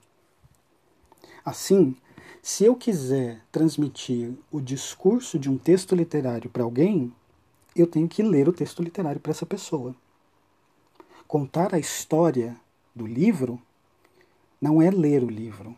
[1.45, 1.95] Assim,
[2.41, 7.15] se eu quiser transmitir o discurso de um texto literário para alguém,
[7.77, 9.95] eu tenho que ler o texto literário para essa pessoa.
[11.29, 12.59] Contar a história
[12.95, 13.61] do livro
[14.59, 15.77] não é ler o livro,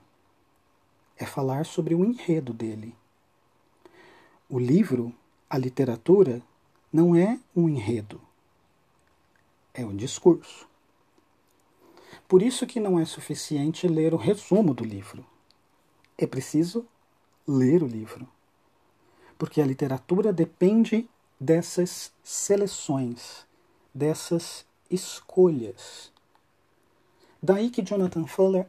[1.17, 2.95] é falar sobre o enredo dele.
[4.49, 5.13] O livro,
[5.51, 6.41] a literatura,
[6.95, 8.21] não é um enredo,
[9.75, 10.69] é um discurso.
[12.29, 15.27] Por isso que não é suficiente ler o resumo do livro.
[16.17, 16.87] É preciso
[17.49, 18.29] ler o livro.
[19.37, 23.45] Porque a literatura depende dessas seleções,
[23.93, 26.13] dessas escolhas.
[27.43, 28.25] Daí que Jonathan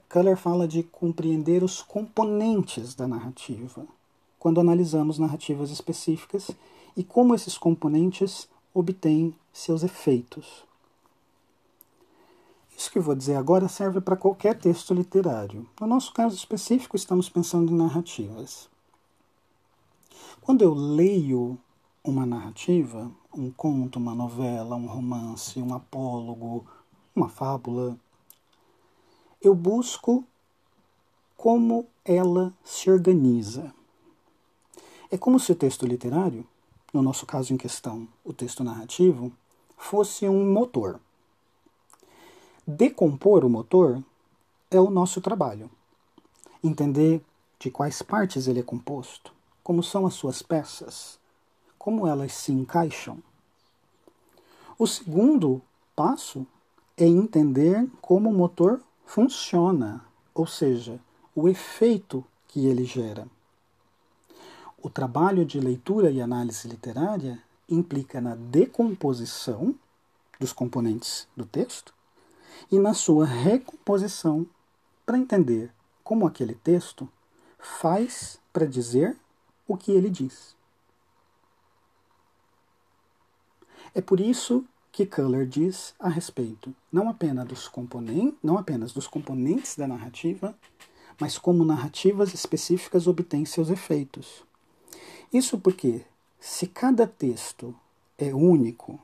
[0.10, 3.86] Culler fala de compreender os componentes da narrativa,
[4.40, 6.50] quando analisamos narrativas específicas
[6.96, 10.64] e como esses componentes obtêm seus efeitos.
[12.78, 15.68] Isso que eu vou dizer agora serve para qualquer texto literário.
[15.80, 18.70] No nosso caso específico, estamos pensando em narrativas.
[20.42, 21.58] Quando eu leio
[22.04, 26.66] uma narrativa, um conto, uma novela, um romance, um apólogo,
[27.16, 27.98] uma fábula,
[29.42, 30.24] eu busco
[31.38, 33.74] como ela se organiza.
[35.10, 36.46] É como se o texto literário,
[36.96, 39.30] no nosso caso em questão, o texto narrativo,
[39.78, 40.98] fosse um motor.
[42.66, 44.02] Decompor o motor
[44.72, 45.70] é o nosso trabalho.
[46.64, 47.22] Entender
[47.60, 51.20] de quais partes ele é composto, como são as suas peças,
[51.78, 53.22] como elas se encaixam.
[54.80, 55.62] O segundo
[55.98, 56.48] passo
[56.96, 60.98] é entender como o motor funciona, ou seja,
[61.36, 63.28] o efeito que ele gera.
[64.86, 69.74] O trabalho de leitura e análise literária implica na decomposição
[70.40, 71.92] dos componentes do texto
[72.72, 74.46] e na sua recomposição
[75.04, 75.72] para entender
[76.04, 77.10] como aquele texto
[77.58, 79.18] faz para dizer
[79.68, 80.56] o que ele diz.
[83.96, 89.08] É por isso que Culler diz a respeito não apenas dos componentes, não apenas dos
[89.08, 90.56] componentes da narrativa,
[91.20, 94.46] mas como narrativas específicas obtêm seus efeitos.
[95.36, 96.02] Isso porque,
[96.40, 97.76] se cada texto
[98.18, 98.98] é único,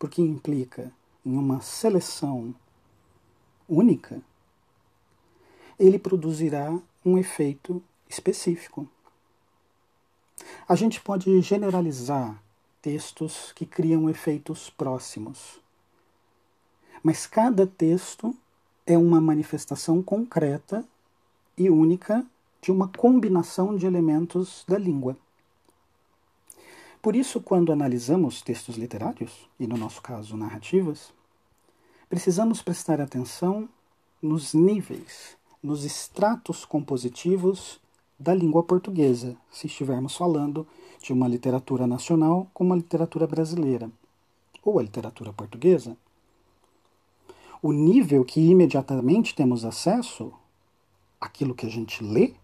[0.00, 0.92] porque implica
[1.24, 2.52] em uma seleção
[3.68, 4.20] única,
[5.78, 8.88] ele produzirá um efeito específico.
[10.68, 12.42] A gente pode generalizar
[12.82, 15.60] textos que criam efeitos próximos,
[17.00, 18.34] mas cada texto
[18.84, 20.84] é uma manifestação concreta
[21.56, 22.26] e única
[22.60, 25.16] de uma combinação de elementos da língua.
[27.06, 31.14] Por isso, quando analisamos textos literários, e no nosso caso narrativas,
[32.08, 33.68] precisamos prestar atenção
[34.20, 37.80] nos níveis, nos estratos compositivos
[38.18, 40.66] da língua portuguesa, se estivermos falando
[41.00, 43.88] de uma literatura nacional como a literatura brasileira
[44.60, 45.96] ou a literatura portuguesa.
[47.62, 50.32] O nível que imediatamente temos acesso,
[51.20, 52.34] aquilo que a gente lê,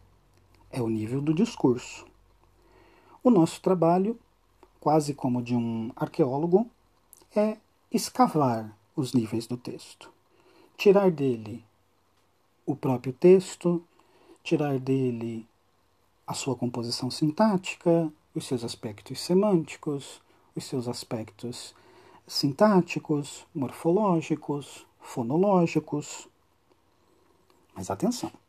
[0.70, 2.06] é o nível do discurso.
[3.24, 4.16] O nosso trabalho
[4.82, 6.68] quase como de um arqueólogo,
[7.36, 7.56] é
[7.88, 10.10] escavar os níveis do texto.
[10.76, 11.64] Tirar dele
[12.66, 13.80] o próprio texto,
[14.42, 15.46] tirar dele
[16.26, 20.20] a sua composição sintática, os seus aspectos semânticos,
[20.56, 21.76] os seus aspectos
[22.26, 26.26] sintáticos, morfológicos, fonológicos.
[27.72, 28.41] Mas atenção!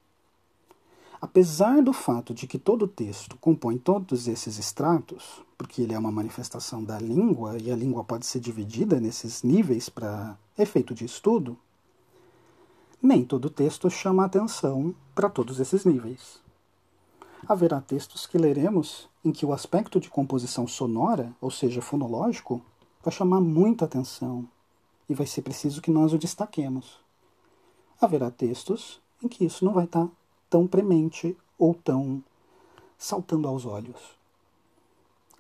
[1.24, 6.12] Apesar do fato de que todo texto compõe todos esses estratos, porque ele é uma
[6.12, 11.58] manifestação da língua e a língua pode ser dividida nesses níveis para efeito de estudo,
[13.02, 16.42] nem todo texto chama atenção para todos esses níveis.
[17.48, 22.62] Haverá textos que leremos em que o aspecto de composição sonora, ou seja, fonológico,
[23.02, 24.46] vai chamar muita atenção
[25.08, 27.00] e vai ser preciso que nós o destaquemos.
[28.02, 30.10] Haverá textos em que isso não vai estar
[30.54, 32.24] tão premente ou tão
[32.96, 34.00] saltando aos olhos.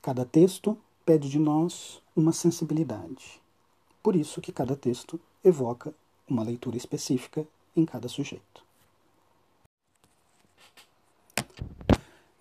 [0.01, 3.39] Cada texto pede de nós uma sensibilidade.
[4.01, 5.93] Por isso que cada texto evoca
[6.27, 7.45] uma leitura específica
[7.75, 8.63] em cada sujeito.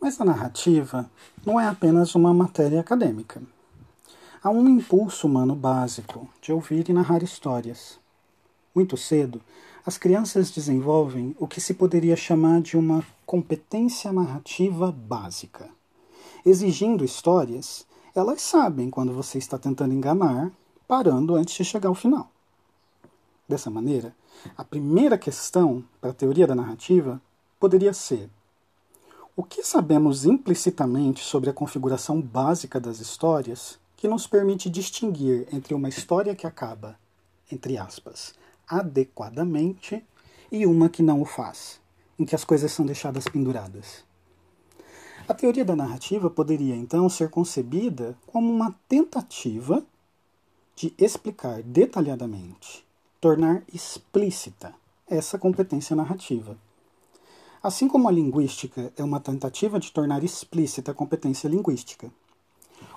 [0.01, 1.11] Mas a narrativa
[1.45, 3.43] não é apenas uma matéria acadêmica.
[4.43, 8.01] Há um impulso humano básico de ouvir e narrar histórias.
[8.75, 9.43] Muito cedo,
[9.85, 15.69] as crianças desenvolvem o que se poderia chamar de uma competência narrativa básica.
[16.47, 20.53] Exigindo histórias, elas sabem quando você está tentando enganar,
[20.87, 22.31] parando antes de chegar ao final.
[23.49, 24.15] Dessa maneira,
[24.57, 27.21] a primeira questão para a teoria da narrativa
[27.59, 28.31] poderia ser:
[29.35, 35.75] o que sabemos implicitamente sobre a configuração básica das histórias que nos permite distinguir entre
[35.75, 36.97] uma história que acaba,
[37.51, 38.35] entre aspas,
[38.69, 40.05] adequadamente
[40.51, 41.81] e uma que não o faz,
[42.19, 44.05] em que as coisas são deixadas penduradas.
[45.29, 49.85] A teoria da narrativa poderia então ser concebida como uma tentativa
[50.75, 52.85] de explicar detalhadamente,
[53.21, 54.75] tornar explícita
[55.07, 56.57] essa competência narrativa.
[57.63, 62.11] Assim como a linguística é uma tentativa de tornar explícita a competência linguística.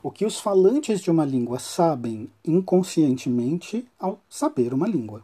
[0.02, 5.22] O que os falantes de uma língua sabem inconscientemente ao saber uma língua.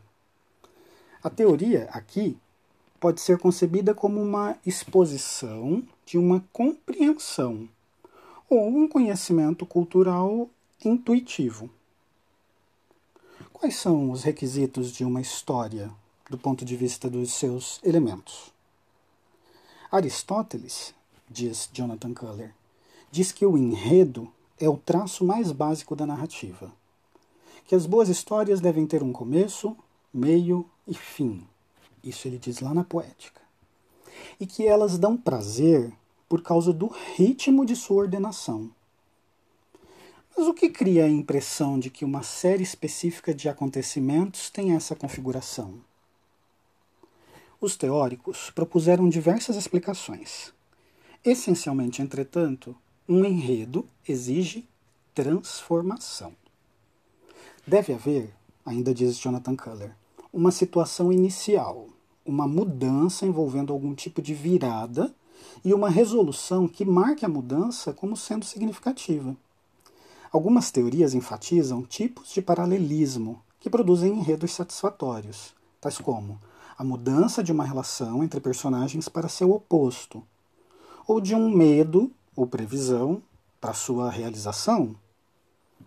[1.24, 2.36] A teoria aqui
[3.00, 7.70] pode ser concebida como uma exposição de uma compreensão
[8.50, 10.50] ou um conhecimento cultural
[10.84, 11.70] intuitivo.
[13.54, 15.92] Quais são os requisitos de uma história
[16.28, 18.52] do ponto de vista dos seus elementos?
[19.92, 20.96] Aristóteles,
[21.30, 22.52] diz Jonathan Culler,
[23.12, 24.28] diz que o enredo
[24.60, 26.72] é o traço mais básico da narrativa.
[27.68, 29.78] Que as boas histórias devem ter um começo,
[30.14, 31.48] meio e fim.
[32.04, 33.42] Isso ele diz lá na poética.
[34.40, 35.92] E que elas dão prazer
[36.28, 38.70] por causa do ritmo de sua ordenação.
[40.36, 44.96] Mas o que cria a impressão de que uma série específica de acontecimentos tem essa
[44.96, 45.82] configuração?
[47.60, 50.52] Os teóricos propuseram diversas explicações.
[51.24, 52.76] Essencialmente, entretanto,
[53.08, 54.68] um enredo exige
[55.14, 56.34] transformação.
[57.68, 58.34] Deve haver,
[58.66, 59.96] ainda diz Jonathan Culler,
[60.34, 61.88] uma situação inicial,
[62.26, 65.14] uma mudança envolvendo algum tipo de virada
[65.64, 69.36] e uma resolução que marque a mudança como sendo significativa.
[70.32, 76.40] Algumas teorias enfatizam tipos de paralelismo que produzem enredos satisfatórios, tais como
[76.78, 80.24] a mudança de uma relação entre personagens para seu oposto,
[81.06, 83.22] ou de um medo ou previsão
[83.60, 84.96] para sua realização,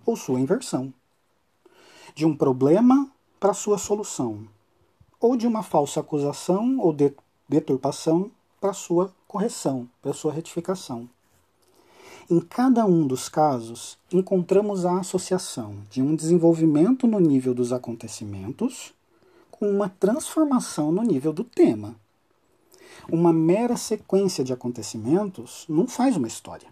[0.06, 0.92] ou sua inversão,
[2.14, 3.10] de um problema
[3.44, 4.48] para sua solução,
[5.20, 6.96] ou de uma falsa acusação ou
[7.46, 11.06] deturpação para sua correção, para sua retificação.
[12.30, 18.94] Em cada um dos casos, encontramos a associação de um desenvolvimento no nível dos acontecimentos
[19.50, 21.96] com uma transformação no nível do tema.
[23.12, 26.68] Uma mera sequência de acontecimentos não faz uma história.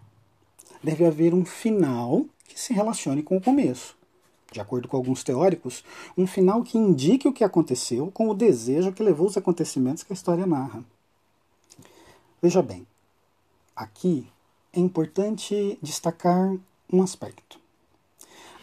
[0.83, 3.95] Deve haver um final que se relacione com o começo.
[4.53, 5.83] De acordo com alguns teóricos,
[6.15, 10.13] um final que indique o que aconteceu com o desejo que levou os acontecimentos que
[10.13, 10.85] a história narra.
[12.39, 12.85] Veja bem,
[13.75, 14.27] aqui
[14.71, 16.55] é importante destacar
[16.91, 17.59] um aspecto.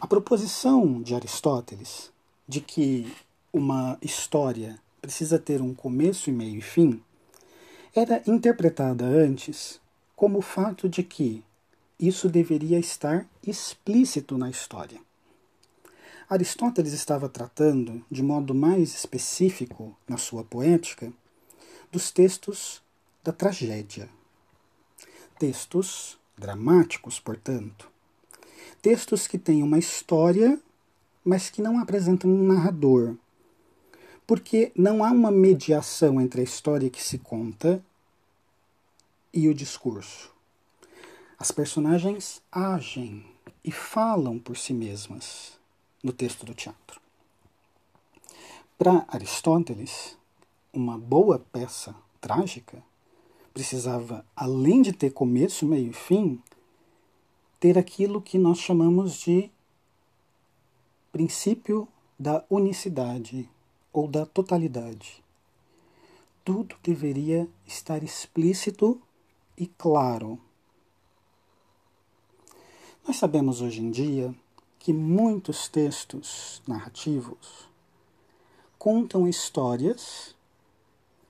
[0.01, 2.13] A proposição de Aristóteles
[2.47, 3.13] de que
[3.53, 7.03] uma história precisa ter um começo e meio e fim
[7.93, 9.81] era interpretada antes
[10.15, 11.43] como o fato de que
[11.99, 15.01] isso deveria estar explícito na história.
[16.31, 21.13] Aristóteles estava tratando, de modo mais específico na sua poética,
[21.91, 22.81] dos textos
[23.25, 24.09] da tragédia,
[25.41, 27.91] Textos dramáticos, portanto.
[28.81, 30.61] Textos que têm uma história,
[31.25, 33.17] mas que não apresentam um narrador.
[34.25, 37.85] Porque não há uma mediação entre a história que se conta
[39.35, 40.31] e o discurso.
[41.37, 43.25] As personagens agem
[43.65, 45.59] e falam por si mesmas
[46.03, 47.01] no texto do teatro.
[48.79, 50.17] Para Aristóteles,
[50.73, 52.83] uma boa peça trágica
[53.53, 56.41] precisava, além de ter começo, meio e fim,
[57.59, 59.51] ter aquilo que nós chamamos de
[61.13, 61.87] princípio
[62.19, 63.49] da unicidade
[63.93, 65.23] ou da totalidade.
[66.45, 69.01] Tudo deveria estar explícito
[69.57, 70.39] e claro.
[73.07, 74.35] Nós sabemos hoje em dia
[74.81, 77.69] que muitos textos narrativos
[78.79, 80.35] contam histórias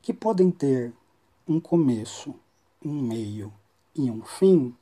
[0.01, 0.93] que podem ter
[1.49, 2.33] um começo,
[2.83, 3.53] um meio
[3.93, 4.73] e um fim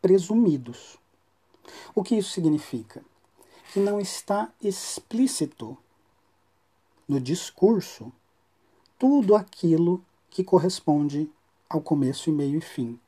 [0.00, 0.96] presumidos.
[1.96, 3.04] O que isso significa?
[3.72, 5.76] Que não está explícito
[7.08, 8.12] no discurso
[8.96, 10.00] tudo aquilo
[10.30, 11.28] que corresponde
[11.68, 13.00] ao começo e meio e fim.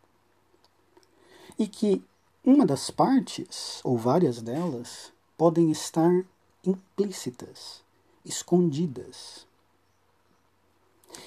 [1.56, 2.02] E que
[2.48, 6.24] uma das partes, ou várias delas, podem estar
[6.64, 7.82] implícitas,
[8.24, 9.46] escondidas.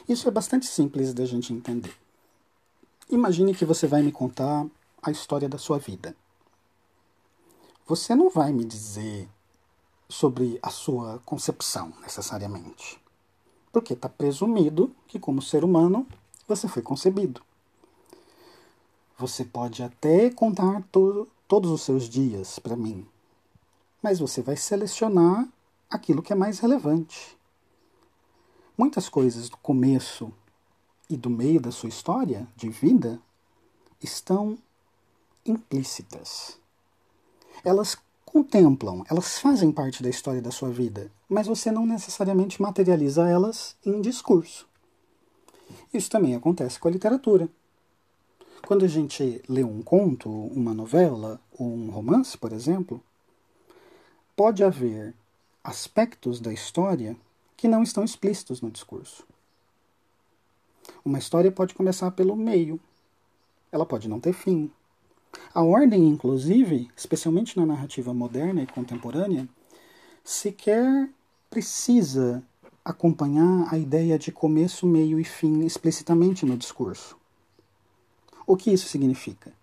[0.09, 1.95] Isso é bastante simples da gente entender.
[3.07, 4.65] Imagine que você vai me contar
[4.99, 6.15] a história da sua vida.
[7.86, 9.30] Você não vai me dizer
[10.09, 12.99] sobre a sua concepção, necessariamente.
[13.72, 16.07] Porque está presumido que, como ser humano,
[16.47, 17.43] você foi concebido.
[19.22, 23.05] Você pode até contar to todos os seus dias para mim,
[24.01, 25.47] mas você vai selecionar
[25.88, 27.38] aquilo que é mais relevante.
[28.76, 30.34] Muitas coisas do começo
[31.07, 33.19] e do meio da sua história de vida
[34.01, 34.57] estão
[35.45, 36.57] implícitas.
[37.63, 37.95] Elas
[38.26, 43.76] contemplam, elas fazem parte da história da sua vida, mas você não necessariamente materializa elas
[43.86, 44.67] em discurso.
[45.93, 47.47] Isso também acontece com a literatura.
[48.66, 53.03] Quando a gente lê um conto, uma novela ou um romance, por exemplo,
[54.36, 55.14] pode haver
[55.64, 57.16] aspectos da história
[57.57, 59.26] que não estão explícitos no discurso.
[61.03, 62.80] Uma história pode começar pelo meio,
[63.72, 64.72] ela pode não ter fim.
[65.53, 69.47] A ordem, inclusive, especialmente na narrativa moderna e contemporânea,
[70.24, 71.09] sequer
[71.49, 72.43] precisa
[72.84, 77.20] acompanhar a ideia de começo, meio e fim explicitamente no discurso.
[78.46, 79.54] O que isso significa?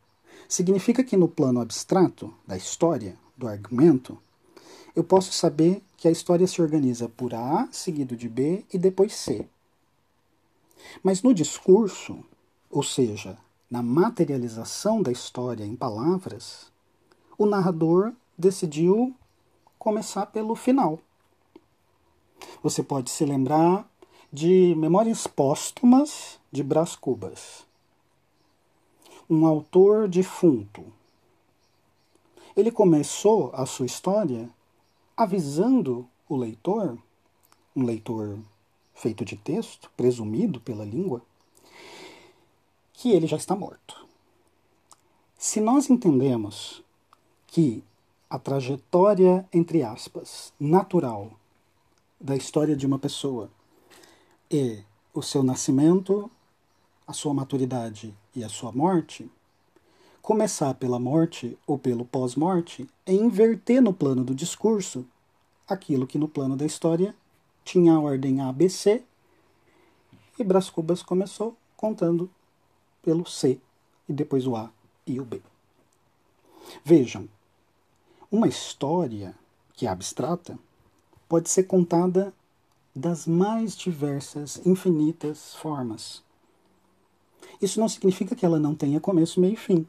[0.48, 4.18] Significa que no plano abstrato da história, do argumento,
[4.96, 9.14] eu posso saber que a história se organiza por A, seguido de B e depois
[9.14, 9.46] C.
[11.02, 12.24] Mas no discurso,
[12.70, 13.36] ou seja,
[13.70, 16.72] na materialização da história em palavras,
[17.36, 19.14] o narrador decidiu
[19.78, 20.98] começar pelo final.
[22.62, 23.88] Você pode se lembrar
[24.32, 27.67] de Memórias Póstumas de Brás Cubas.
[29.28, 30.84] Um autor defunto.
[32.56, 34.48] Ele começou a sua história
[35.16, 36.96] avisando o leitor,
[37.74, 38.38] um leitor
[38.94, 41.22] feito de texto, presumido pela língua,
[42.92, 44.06] que ele já está morto.
[45.36, 46.82] Se nós entendemos
[47.46, 47.84] que
[48.28, 51.32] a trajetória, entre aspas, natural
[52.20, 53.50] da história de uma pessoa
[54.50, 54.82] é
[55.14, 56.30] o seu nascimento,
[57.08, 59.30] a sua maturidade e a sua morte,
[60.20, 65.06] começar pela morte ou pelo pós-morte é inverter no plano do discurso
[65.66, 67.14] aquilo que no plano da história
[67.64, 69.02] tinha a ordem ABC
[70.38, 72.30] e Brás Cubas começou contando
[73.02, 73.58] pelo C
[74.06, 74.70] e depois o A
[75.06, 75.40] e o B.
[76.84, 77.26] Vejam,
[78.30, 79.34] uma história
[79.72, 80.58] que é abstrata
[81.26, 82.34] pode ser contada
[82.94, 86.27] das mais diversas, infinitas formas.
[87.60, 89.86] Isso não significa que ela não tenha começo, meio e fim,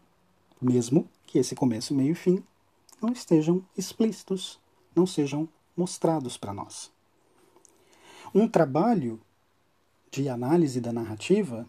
[0.62, 2.44] mesmo que esse começo, meio e fim
[3.02, 4.60] não estejam explícitos,
[4.96, 6.92] não sejam mostrados para nós.
[8.34, 9.20] Um trabalho
[10.12, 11.68] de análise da narrativa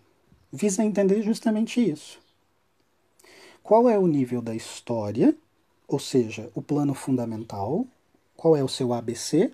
[0.53, 2.19] visa entender justamente isso.
[3.63, 5.37] Qual é o nível da história,
[5.87, 7.87] ou seja, o plano fundamental,
[8.37, 9.53] qual é o seu ABC,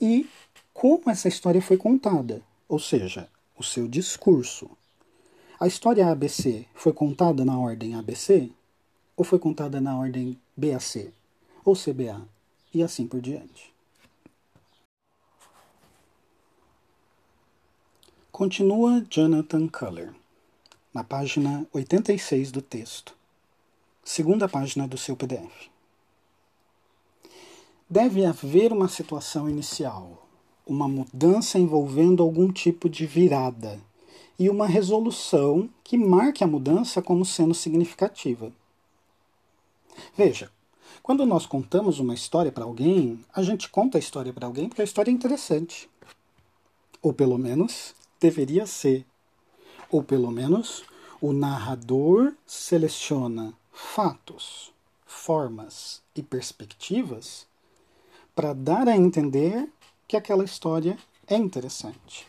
[0.00, 0.28] e
[0.72, 4.70] como essa história foi contada, ou seja, o seu discurso.
[5.64, 8.50] A história ABC foi contada na ordem ABC
[9.16, 11.10] ou foi contada na ordem BAC
[11.64, 12.20] ou CBA
[12.74, 13.72] e assim por diante.
[18.30, 20.14] Continua Jonathan Culler,
[20.92, 23.16] na página 86 do texto,
[24.04, 25.70] segunda página do seu PDF.
[27.88, 30.28] Deve haver uma situação inicial,
[30.66, 33.80] uma mudança envolvendo algum tipo de virada
[34.38, 38.52] e uma resolução que marque a mudança como sendo significativa.
[40.16, 40.50] Veja,
[41.02, 44.82] quando nós contamos uma história para alguém, a gente conta a história para alguém porque
[44.82, 45.88] a história é interessante.
[47.02, 49.06] Ou pelo menos deveria ser.
[49.90, 50.84] Ou pelo menos
[51.20, 54.72] o narrador seleciona fatos,
[55.06, 57.46] formas e perspectivas
[58.34, 59.70] para dar a entender
[60.08, 62.26] que aquela história é interessante.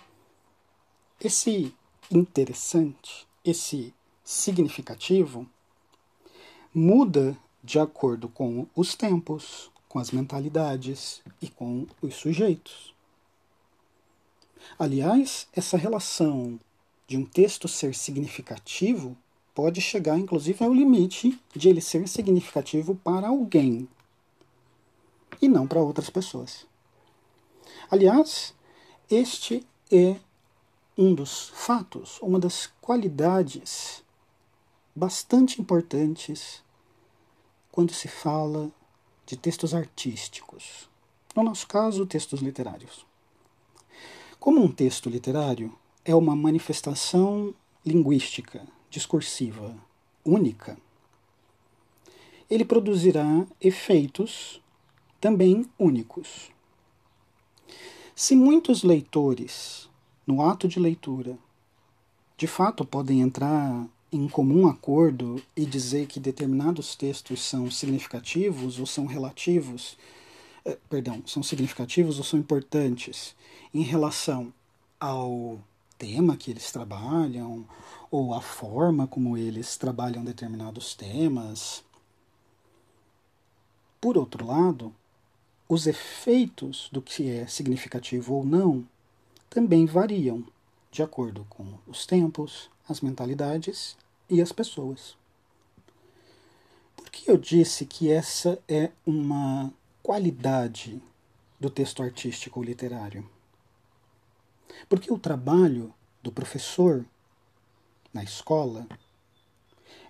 [1.19, 1.73] Esse
[2.11, 3.93] interessante, esse
[4.23, 5.47] significativo,
[6.73, 12.93] muda de acordo com os tempos, com as mentalidades e com os sujeitos.
[14.77, 16.59] Aliás, essa relação
[17.07, 19.15] de um texto ser significativo
[19.53, 23.87] pode chegar inclusive ao limite de ele ser significativo para alguém
[25.41, 26.65] e não para outras pessoas.
[27.89, 28.53] Aliás,
[29.09, 30.17] este é
[30.97, 34.03] um dos fatos, uma das qualidades
[34.95, 36.63] bastante importantes
[37.71, 38.71] quando se fala
[39.25, 40.89] de textos artísticos.
[41.35, 43.05] No nosso caso, textos literários.
[44.39, 45.75] Como um texto literário
[46.05, 47.53] é uma manifestação
[47.85, 49.75] linguística, discursiva,
[50.23, 50.77] única,
[52.49, 54.61] ele produzirá efeitos
[55.19, 56.51] também únicos.
[58.15, 59.89] Se muitos leitores,
[60.25, 61.37] no ato de leitura,
[62.37, 68.85] de fato podem entrar em comum acordo e dizer que determinados textos são significativos ou
[68.85, 69.97] são relativos,
[70.63, 73.35] eh, perdão, são significativos ou são importantes
[73.73, 74.53] em relação
[74.99, 75.59] ao
[75.97, 77.65] tema que eles trabalham
[78.09, 81.83] ou a forma como eles trabalham determinados temas.
[83.99, 84.93] Por outro lado,
[85.67, 88.85] os efeitos do que é significativo ou não
[89.55, 90.45] também variam
[90.91, 93.95] de acordo com os tempos, as mentalidades
[94.29, 95.15] e as pessoas.
[96.93, 101.01] Por que eu disse que essa é uma qualidade
[101.57, 103.25] do texto artístico ou literário?
[104.89, 107.05] Porque o trabalho do professor
[108.13, 108.85] na escola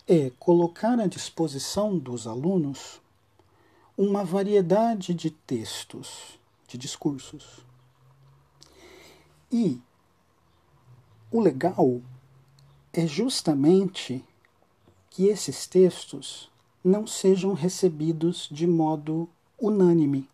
[0.07, 2.99] é colocar à disposição dos alunos
[3.95, 7.64] uma variedade de textos, de discursos.
[9.51, 9.81] E
[11.31, 12.01] o legal
[12.91, 14.23] é justamente
[15.09, 16.51] que esses textos
[16.83, 19.29] não sejam recebidos de modo
[19.59, 20.29] unânime,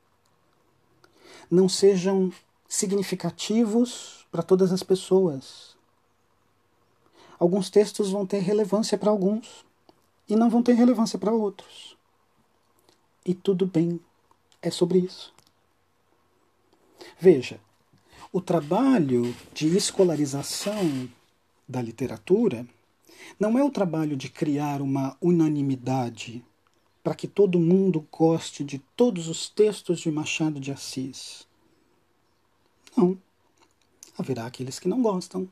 [1.50, 2.32] não sejam
[2.68, 5.76] significativos para todas as pessoas.
[7.40, 9.66] Alguns textos vão ter relevância para alguns
[10.28, 11.98] e não vão ter relevância para outros.
[13.26, 14.00] E tudo bem,
[14.62, 15.34] é sobre isso.
[17.20, 17.60] Veja,
[18.34, 21.10] O trabalho de escolarização
[21.68, 22.66] da literatura
[23.38, 26.42] não é o trabalho de criar uma unanimidade
[27.04, 31.46] para que todo mundo goste de todos os textos de Machado de Assis.
[32.96, 33.20] Não.
[34.18, 35.50] Haverá aqueles que não gostam.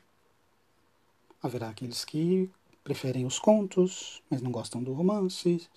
[1.43, 2.49] Haverá aqueles que
[2.81, 5.67] preferem os contos, mas não gostam do romance.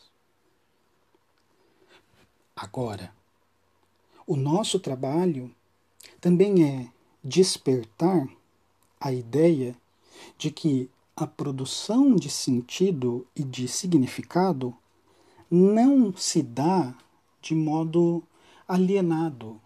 [2.54, 3.12] Agora,
[4.24, 5.52] o nosso trabalho
[6.22, 6.88] também é
[7.22, 8.28] despertar
[9.00, 9.76] a ideia
[10.38, 14.72] de que a produção de sentido e de significado
[15.50, 16.94] não se dá
[17.42, 18.22] de modo
[18.66, 19.60] alienado,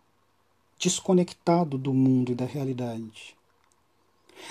[0.78, 3.36] desconectado do mundo e da realidade.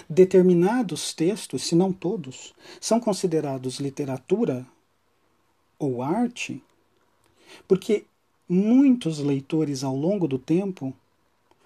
[0.07, 4.65] Determinados textos, se não todos, são considerados literatura
[5.79, 6.63] ou arte
[7.67, 8.05] porque
[8.47, 10.93] muitos leitores ao longo do tempo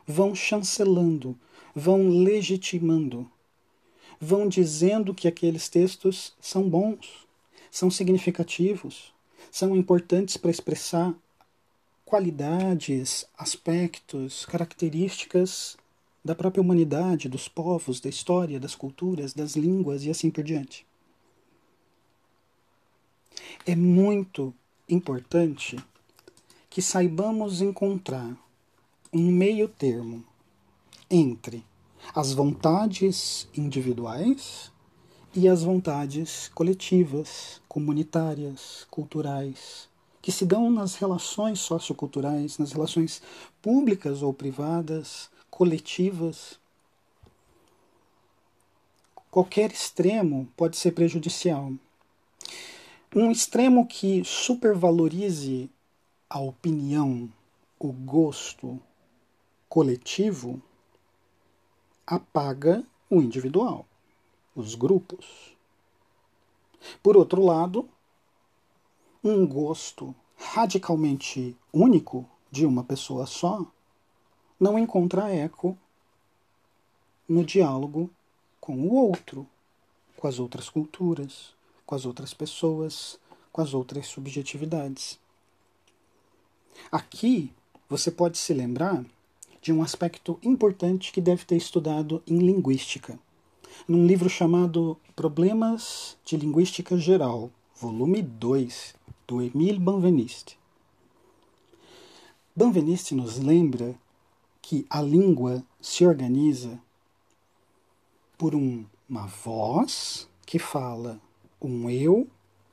[0.10, 1.38] vão chancelando,
[1.76, 3.30] vão legitimando,
[4.20, 7.28] vão dizendo que aqueles textos são bons,
[7.70, 9.14] são significativos,
[9.52, 11.14] são importantes para expressar
[12.04, 15.78] qualidades, aspectos, características
[16.26, 20.88] da própria humanidade, dos povos, da história, das culturas, das línguas e assim por diante.
[23.64, 24.56] É muito
[24.90, 25.78] importante
[26.68, 28.36] que saibamos encontrar
[29.12, 30.24] um meio termo
[31.10, 31.66] entre
[32.14, 34.72] as vontades individuais
[35.36, 39.90] e as vontades coletivas, comunitárias, culturais,
[40.22, 43.20] que se dão nas relações socioculturais, nas relações
[43.64, 46.60] públicas ou privadas, coletivas.
[49.32, 51.74] Qualquer extremo pode ser prejudicial.
[53.16, 55.68] Um extremo que supervalorize
[56.30, 57.28] a opinião,
[57.80, 58.80] o gosto
[59.70, 60.60] coletivo,
[62.06, 63.86] apaga o individual,
[64.56, 65.56] os grupos.
[67.04, 67.88] Por outro lado,
[69.24, 73.66] um gosto radicalmente único de uma pessoa só
[74.60, 75.78] não encontra eco
[77.28, 78.10] no diálogo
[78.60, 79.48] com o outro,
[80.18, 81.54] com as outras culturas,
[81.86, 83.20] com as outras pessoas,
[83.52, 85.20] com as outras subjetividades.
[86.92, 87.54] Aqui
[87.88, 89.06] você pode se lembrar
[89.62, 93.20] de um aspecto importante que deve ter estudado em linguística,
[93.88, 98.96] num livro chamado Problemas de Linguística Geral, volume 2,
[99.28, 100.58] do Emile Benveniste.
[102.56, 103.96] Benveniste nos lembra
[104.62, 106.82] que a língua se organiza
[108.38, 111.20] por um, uma voz que fala
[111.62, 112.28] um eu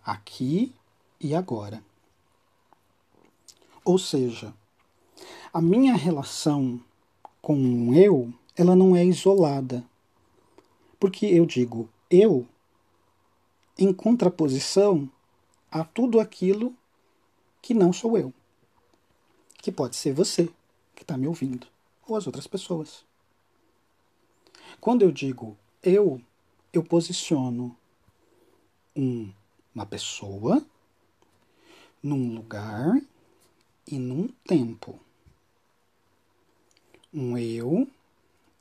[0.04, 0.72] aqui
[1.20, 1.82] e agora.
[3.84, 4.54] Ou seja,
[5.56, 6.78] a minha relação
[7.40, 9.82] com um eu, ela não é isolada.
[11.00, 12.46] Porque eu digo eu
[13.78, 15.10] em contraposição
[15.70, 16.74] a tudo aquilo
[17.62, 18.34] que não sou eu.
[19.62, 20.50] Que pode ser você
[20.94, 21.66] que está me ouvindo,
[22.06, 23.02] ou as outras pessoas.
[24.78, 26.20] Quando eu digo eu,
[26.70, 27.74] eu posiciono
[28.94, 29.32] um,
[29.74, 30.62] uma pessoa
[32.02, 33.00] num lugar
[33.86, 35.00] e num tempo
[37.16, 37.88] um eu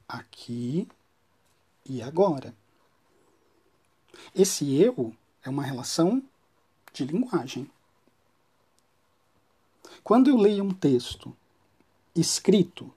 [0.08, 0.88] aqui
[1.86, 2.56] e agora.
[4.34, 6.24] Esse eu é uma relação
[6.93, 7.70] de linguagem.
[10.03, 11.36] Quando eu leio um texto
[12.16, 12.89] escrito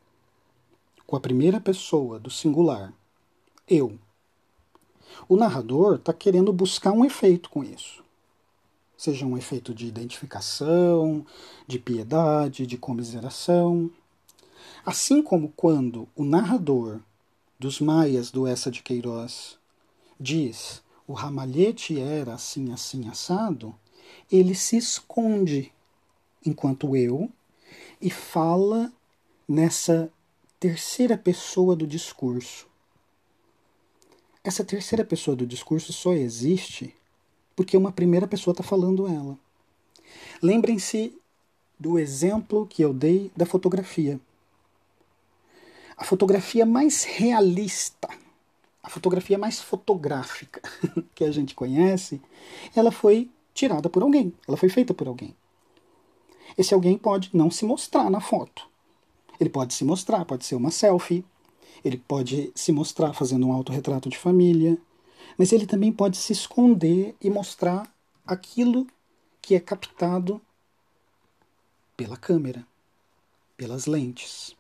[1.05, 2.93] com a primeira pessoa do singular,
[3.67, 3.99] eu,
[5.29, 8.05] o narrador está querendo buscar um efeito com isso.
[8.97, 11.27] Seja um efeito de identificação,
[11.67, 13.91] de piedade, de comiseração.
[14.85, 17.01] Assim como quando o narrador
[17.59, 19.59] dos Maias do Essa de Queiroz
[20.19, 23.75] diz o ramalhete era assim, assim, assado,
[24.31, 25.73] ele se esconde
[26.45, 27.31] enquanto eu
[28.01, 28.93] e fala
[29.49, 30.13] nessa
[30.61, 32.67] terceira pessoa do discurso.
[34.45, 36.95] Essa terceira pessoa do discurso só existe
[37.57, 39.37] porque uma primeira pessoa está falando ela.
[40.43, 41.13] Lembrem-se
[41.79, 44.21] do exemplo que eu dei da fotografia
[45.99, 48.09] a fotografia mais realista,
[48.81, 50.63] a fotografia mais fotográfica
[51.13, 52.23] que a gente conhece,
[52.75, 55.35] ela foi tirada por alguém, ela foi feita por alguém.
[56.57, 58.69] Esse alguém pode não se mostrar na foto.
[59.41, 61.25] Ele pode se mostrar, pode ser uma selfie,
[61.85, 64.79] ele pode se mostrar fazendo um autorretrato de família,
[65.37, 67.93] mas ele também pode se esconder e mostrar
[68.25, 68.87] aquilo
[69.43, 70.41] que é captado
[71.97, 72.65] pela câmera,
[73.57, 74.58] pelas lentes.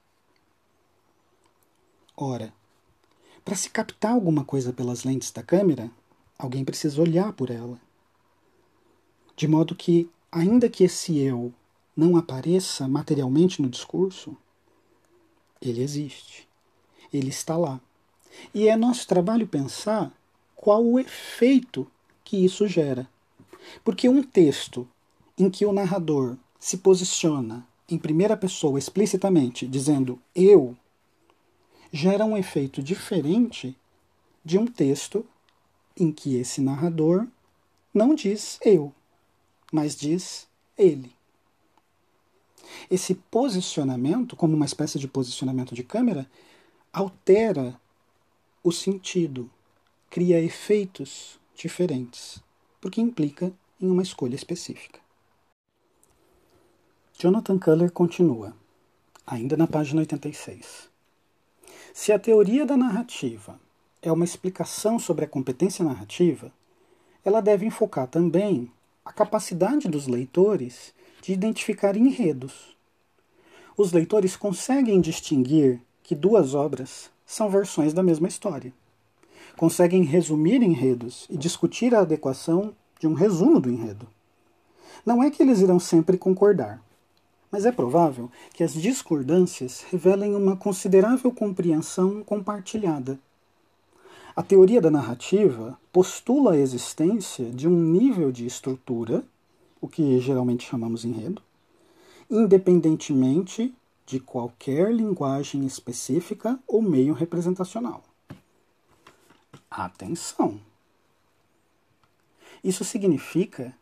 [2.20, 2.52] Ora,
[3.44, 5.88] para se captar alguma coisa pelas lentes da câmera,
[6.36, 7.80] alguém precisa olhar por ela.
[9.36, 11.54] De modo que, ainda que esse eu
[11.96, 14.36] não apareça materialmente no discurso,
[15.62, 16.48] ele existe.
[17.12, 17.80] Ele está lá.
[18.52, 20.12] E é nosso trabalho pensar
[20.56, 21.86] qual o efeito
[22.24, 23.08] que isso gera.
[23.84, 24.88] Porque um texto
[25.38, 30.76] em que o narrador se posiciona em primeira pessoa explicitamente, dizendo eu,
[31.93, 33.76] gera um efeito diferente
[34.45, 35.24] de um texto
[35.97, 37.26] em que esse narrador
[37.93, 38.93] não diz eu,
[39.72, 41.12] mas diz ele.
[42.91, 46.30] Esse posicionamento, como uma espécie de posicionamento de câmera,
[46.93, 47.78] altera
[48.62, 49.51] o sentido,
[50.11, 52.43] cria efeitos diferentes,
[52.80, 55.01] porque implica em uma escolha específica.
[57.18, 58.55] Jonathan Culler continua,
[59.26, 60.88] ainda na página 86.
[61.93, 63.59] Se a teoria da narrativa
[64.03, 66.53] é uma explicação sobre a competência narrativa,
[67.24, 68.70] ela deve enfocar também
[69.05, 72.76] a capacidade dos leitores de identificar enredos.
[73.76, 78.72] Os leitores conseguem distinguir que duas obras são versões da mesma história.
[79.57, 84.07] Conseguem resumir enredos e discutir a adequação de um resumo do enredo.
[85.05, 86.82] Não é que eles irão sempre concordar,
[87.51, 93.18] mas é provável que as discordâncias revelem uma considerável compreensão compartilhada
[94.38, 99.24] a teoria da narrativa postula a existência de um nível de estrutura,
[99.80, 101.42] o que geralmente chamamos enredo,
[102.30, 103.74] independentemente
[104.07, 108.05] de qualquer linguagem específica ou meio representacional.
[109.68, 110.61] Atenção!
[112.62, 113.74] Isso significa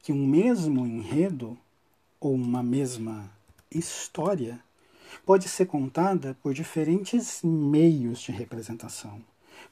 [0.00, 1.54] que um mesmo enredo
[2.26, 3.30] ou uma mesma
[3.70, 4.62] história
[5.24, 9.22] pode ser contada por diferentes meios de representação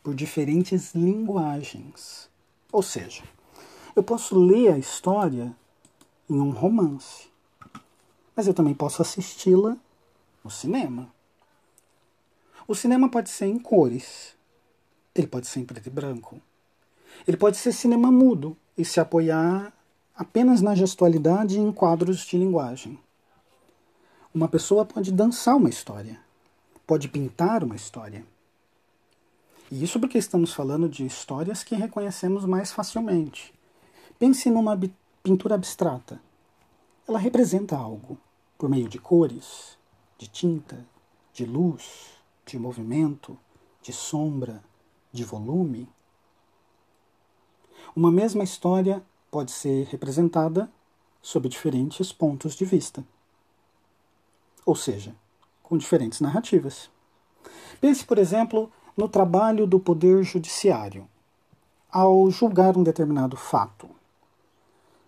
[0.03, 2.29] por diferentes linguagens.
[2.73, 3.23] Ou seja,
[3.95, 5.55] eu posso ler a história
[6.29, 7.29] em um romance,
[8.35, 9.77] mas eu também posso assisti-la
[10.43, 11.13] no cinema.
[12.67, 14.35] O cinema pode ser em cores,
[15.15, 16.41] ele pode ser em preto e branco,
[17.27, 19.73] ele pode ser cinema mudo e se apoiar
[20.17, 22.99] apenas na gestualidade e em quadros de linguagem.
[24.33, 26.21] Uma pessoa pode dançar uma história,
[26.87, 28.25] pode pintar uma história.
[29.71, 33.53] E isso porque estamos falando de histórias que reconhecemos mais facilmente.
[34.19, 34.79] Pense numa
[35.23, 36.21] pintura abstrata.
[37.09, 38.17] Ela representa algo
[38.57, 39.77] por meio de cores,
[40.17, 40.87] de tinta,
[41.33, 42.12] de luz,
[42.47, 43.37] de movimento,
[43.83, 44.62] de sombra,
[45.12, 45.89] de volume.
[47.97, 49.05] Uma mesma história
[49.35, 50.70] pode ser representada
[51.20, 53.05] sob diferentes pontos de vista.
[54.64, 55.12] Ou seja,
[55.61, 56.89] com diferentes narrativas.
[57.80, 61.09] Pense, por exemplo, no trabalho do Poder Judiciário
[61.91, 63.91] ao julgar um determinado fato.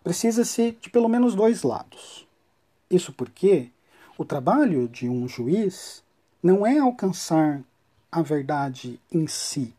[0.02, 2.26] Precisa-se de pelo menos dois lados.
[2.90, 3.70] Isso porque
[4.18, 6.02] o trabalho de um juiz
[6.42, 7.62] não é alcançar
[8.10, 9.72] a verdade em si.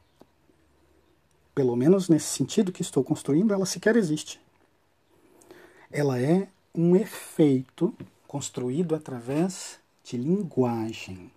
[1.58, 4.39] Pelo menos nesse sentido que estou construindo, ela sequer existe.
[5.91, 7.95] Ela é um efeito
[8.28, 11.32] construído através de linguagem.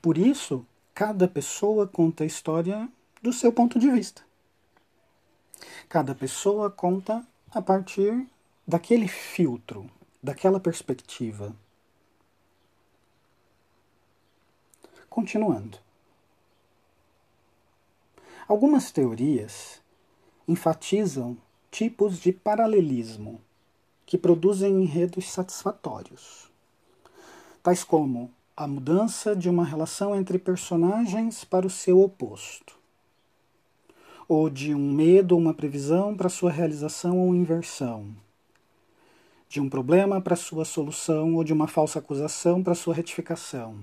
[0.00, 0.64] Por isso,
[0.94, 2.88] cada pessoa conta a história
[3.20, 4.22] do seu ponto de vista.
[5.86, 8.26] Cada pessoa conta a partir
[8.66, 9.84] daquele filtro,
[10.22, 11.54] daquela perspectiva.
[15.10, 15.83] Continuando.
[18.46, 19.80] Algumas teorias
[20.46, 21.36] enfatizam
[21.70, 23.40] tipos de paralelismo
[24.04, 26.50] que produzem enredos satisfatórios,
[27.62, 32.78] tais como a mudança de uma relação entre personagens para o seu oposto,
[34.28, 38.14] ou de um medo ou uma previsão para sua realização ou inversão,
[39.48, 43.78] de um problema para sua solução ou de uma falsa acusação para sua retificação.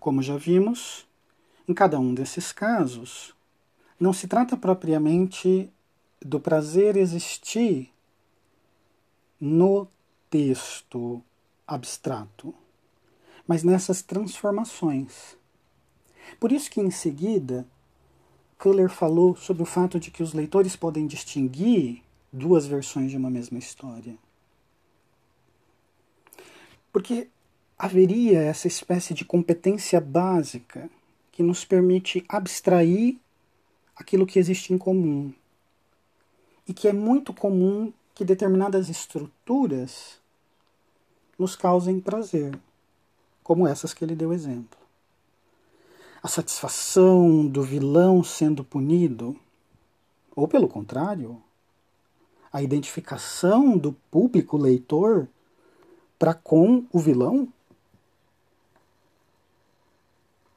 [0.00, 1.07] Como já vimos,
[1.68, 3.34] em cada um desses casos,
[4.00, 5.70] não se trata propriamente
[6.20, 7.92] do prazer existir
[9.38, 9.86] no
[10.30, 11.22] texto
[11.66, 12.54] abstrato,
[13.46, 15.36] mas nessas transformações.
[16.40, 17.66] Por isso que em seguida
[18.58, 22.02] Kuller falou sobre o fato de que os leitores podem distinguir
[22.32, 24.16] duas versões de uma mesma história.
[26.92, 27.28] Porque
[27.78, 30.90] haveria essa espécie de competência básica
[31.38, 33.16] que nos permite abstrair
[33.94, 35.32] aquilo que existe em comum.
[36.66, 40.18] E que é muito comum que determinadas estruturas
[41.38, 42.58] nos causem prazer.
[43.44, 44.80] como essas que ele deu exemplo.
[46.20, 49.38] A satisfação do vilão sendo punido,
[50.34, 51.40] ou pelo contrário,
[52.52, 55.28] a identificação do público leitor
[56.18, 57.48] para com o vilão?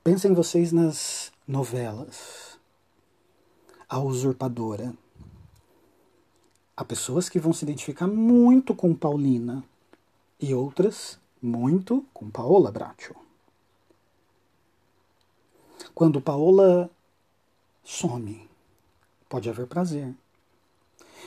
[0.03, 2.59] Pensem vocês nas novelas.
[3.87, 4.95] A usurpadora.
[6.75, 9.63] Há pessoas que vão se identificar muito com Paulina
[10.39, 13.13] e outras muito com Paola Bracho.
[15.93, 16.89] Quando Paola
[17.83, 18.49] some,
[19.29, 20.15] pode haver prazer.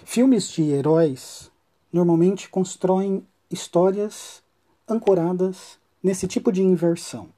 [0.05, 1.49] Filmes de heróis
[1.93, 4.43] normalmente constroem histórias
[4.89, 7.33] ancoradas nesse tipo de inversão.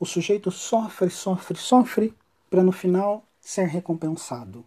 [0.00, 2.14] O sujeito sofre, sofre, sofre
[2.48, 4.64] para no final ser recompensado.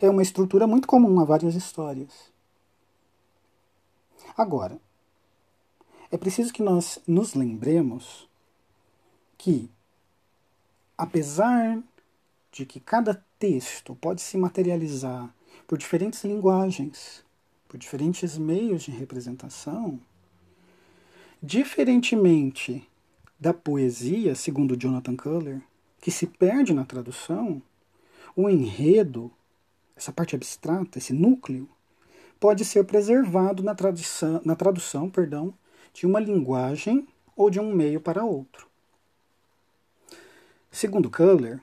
[0.00, 2.32] É uma estrutura muito comum a várias histórias.
[4.36, 4.78] Agora,
[6.10, 8.28] é preciso que nós nos lembremos
[9.36, 9.70] que,
[10.96, 11.82] apesar
[12.50, 15.32] de que cada texto pode se materializar
[15.66, 17.24] por diferentes linguagens,
[17.68, 20.00] por diferentes meios de representação,
[21.42, 22.88] diferentemente
[23.38, 25.60] da poesia, segundo Jonathan Culler,
[26.00, 27.62] que se perde na tradução,
[28.34, 29.30] o enredo,
[29.96, 31.68] essa parte abstrata, esse núcleo,
[32.40, 35.54] pode ser preservado na tradução, na tradução perdão,
[35.92, 38.68] de uma linguagem ou de um meio para outro.
[40.70, 41.60] Segundo Culler,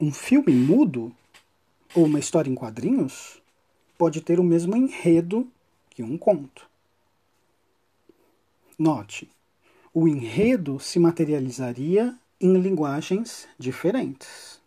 [0.00, 1.14] um filme mudo
[1.94, 3.42] ou uma história em quadrinhos
[3.96, 5.48] pode ter o mesmo enredo
[5.90, 6.68] que um conto.
[8.78, 9.30] Note,
[9.94, 14.60] o enredo se materializaria em linguagens diferentes.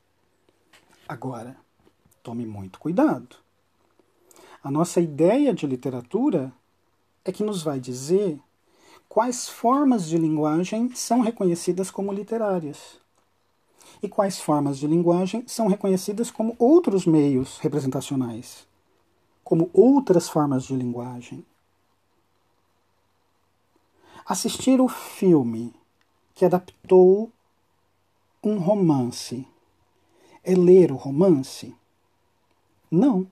[1.08, 1.56] Agora,
[2.24, 3.36] tome muito cuidado.
[4.64, 6.52] A nossa ideia de literatura
[7.24, 8.40] é que nos vai dizer
[9.10, 12.98] quais formas de linguagem são reconhecidas como literárias
[14.02, 18.66] e quais formas de linguagem são reconhecidas como outros meios representacionais
[19.48, 21.46] como outras formas de linguagem.
[24.30, 25.74] Assistir o filme
[26.36, 27.32] que adaptou
[28.44, 29.48] um romance
[30.44, 31.74] é ler o romance?
[32.92, 33.32] Não,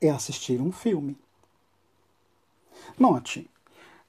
[0.00, 1.16] é assistir um filme.
[2.98, 3.48] Note,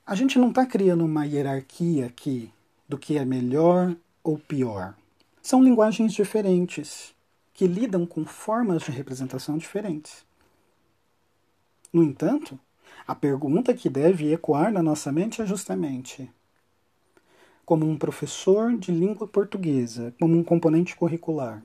[0.07, 2.51] a gente não está criando uma hierarquia aqui
[2.89, 4.95] do que é melhor ou pior.
[5.39, 7.13] São linguagens diferentes
[7.53, 10.25] que lidam com formas de representação diferentes.
[11.93, 12.59] No entanto,
[13.07, 16.29] a pergunta que deve ecoar na nossa mente é justamente:
[17.65, 21.63] como um professor de língua portuguesa, como um componente curricular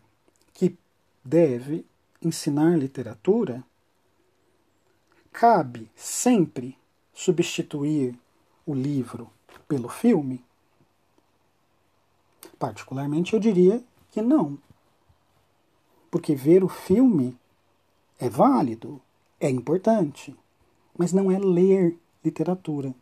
[0.55, 0.79] que
[1.25, 1.85] deve
[2.23, 3.65] ensinar literatura,
[5.33, 6.79] cabe sempre
[7.13, 8.17] substituir
[8.65, 9.29] o livro
[9.67, 10.45] pelo filme?
[12.57, 13.83] Particularmente, eu diria
[14.13, 14.57] que não.
[16.09, 17.37] Porque ver o filme
[18.21, 19.01] é válido,
[19.41, 20.37] é importante,
[20.97, 22.95] mas não é ler literatura,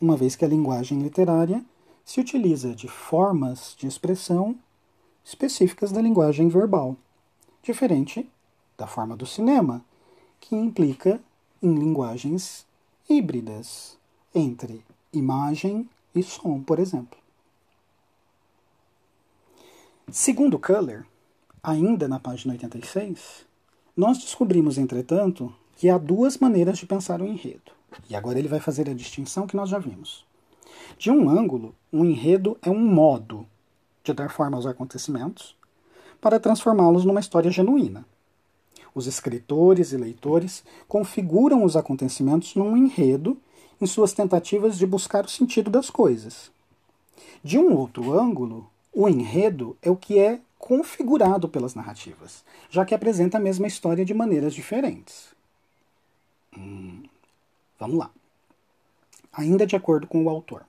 [0.00, 1.64] uma vez que a linguagem literária
[2.04, 4.56] se utiliza de formas de expressão
[5.24, 6.96] específicas da linguagem verbal,
[7.62, 8.28] diferente
[8.76, 9.84] da forma do cinema,
[10.40, 11.20] que implica
[11.62, 12.66] em linguagens
[13.08, 13.96] híbridas
[14.34, 17.18] entre imagem e som, por exemplo.
[20.10, 21.06] Segundo Culler,
[21.62, 23.46] ainda na página 86,
[23.96, 27.72] nós descobrimos, entretanto, que há duas maneiras de pensar o enredo.
[28.08, 30.24] E agora ele vai fazer a distinção que nós já vimos.
[30.96, 33.44] De um ângulo, um enredo é um modo
[34.04, 35.56] de dar forma aos acontecimentos
[36.20, 38.06] para transformá-los numa história genuína.
[38.94, 43.36] Os escritores e leitores configuram os acontecimentos num enredo
[43.80, 46.52] em suas tentativas de buscar o sentido das coisas.
[47.42, 52.94] De um outro ângulo, o enredo é o que é configurado pelas narrativas, já que
[52.94, 55.32] apresenta a mesma história de maneiras diferentes.
[56.56, 57.02] Hum,
[57.78, 58.10] vamos lá.
[59.32, 60.64] Ainda de acordo com o autor.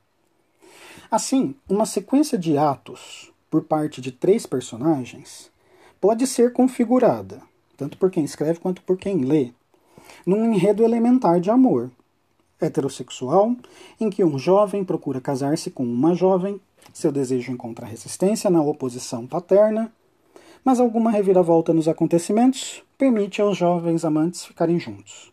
[1.11, 5.51] Assim, uma sequência de atos por parte de três personagens
[5.99, 7.41] pode ser configurada,
[7.77, 9.51] tanto por quem escreve quanto por quem lê,
[10.25, 11.91] num enredo elementar de amor,
[12.59, 13.55] heterossexual,
[13.99, 16.59] em que um jovem procura casar-se com uma jovem
[16.93, 19.91] seu desejo encontra resistência na oposição paterna,
[20.63, 25.32] mas alguma reviravolta nos acontecimentos permite aos jovens amantes ficarem juntos.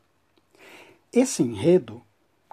[1.13, 2.01] Esse enredo,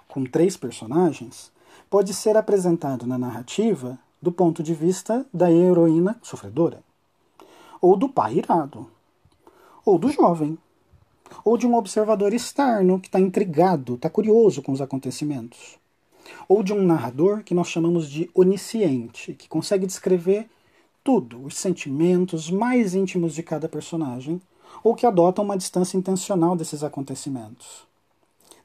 [0.08, 1.52] com três personagens,
[1.88, 6.82] pode ser apresentado na narrativa do ponto de vista da heroína sofredora,
[7.80, 8.90] ou do pai irado,
[9.84, 10.58] ou do jovem,
[11.44, 15.78] ou de um observador externo que está intrigado, está curioso com os acontecimentos,
[16.48, 20.50] ou de um narrador que nós chamamos de onisciente, que consegue descrever
[21.04, 24.42] tudo, os sentimentos mais íntimos de cada personagem,
[24.82, 27.87] ou que adota uma distância intencional desses acontecimentos.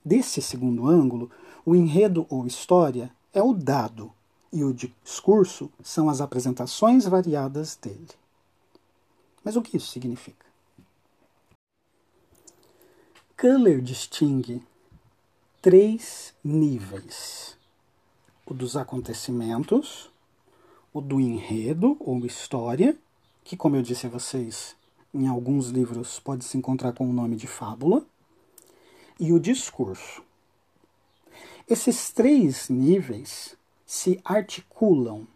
[0.03, 1.31] Desse segundo ângulo,
[1.65, 4.11] o enredo ou história é o dado
[4.51, 8.09] e o discurso são as apresentações variadas dele.
[9.43, 10.45] Mas o que isso significa?
[13.35, 14.61] Köhler distingue
[15.61, 17.57] três níveis:
[18.45, 20.09] o dos acontecimentos,
[20.93, 22.97] o do enredo ou história,
[23.43, 24.75] que, como eu disse a vocês,
[25.13, 28.05] em alguns livros pode se encontrar com o nome de fábula,
[29.19, 30.23] e o discurso.
[31.69, 33.55] Esses três níveis
[33.85, 35.27] se articulam.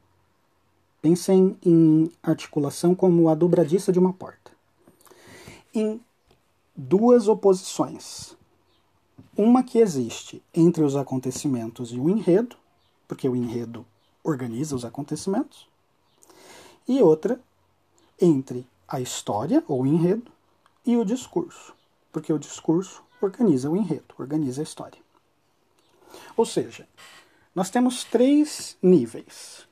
[1.02, 4.52] Pensem em articulação como a dobradiça de uma porta.
[5.74, 6.02] Em
[6.76, 8.36] duas oposições.
[9.36, 12.58] Uma que existe entre os acontecimentos e o enredo,
[13.08, 13.86] porque o enredo
[14.24, 15.68] organiza os acontecimentos,
[16.88, 17.40] e outra
[18.20, 20.32] entre a história ou enredo
[20.86, 21.74] e o discurso,
[22.12, 25.00] porque o discurso organiza o enredo, organiza a história.
[26.36, 26.88] Ou seja,
[27.54, 29.68] nós temos três níveis.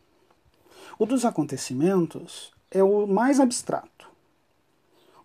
[0.97, 4.09] O dos acontecimentos é o mais abstrato.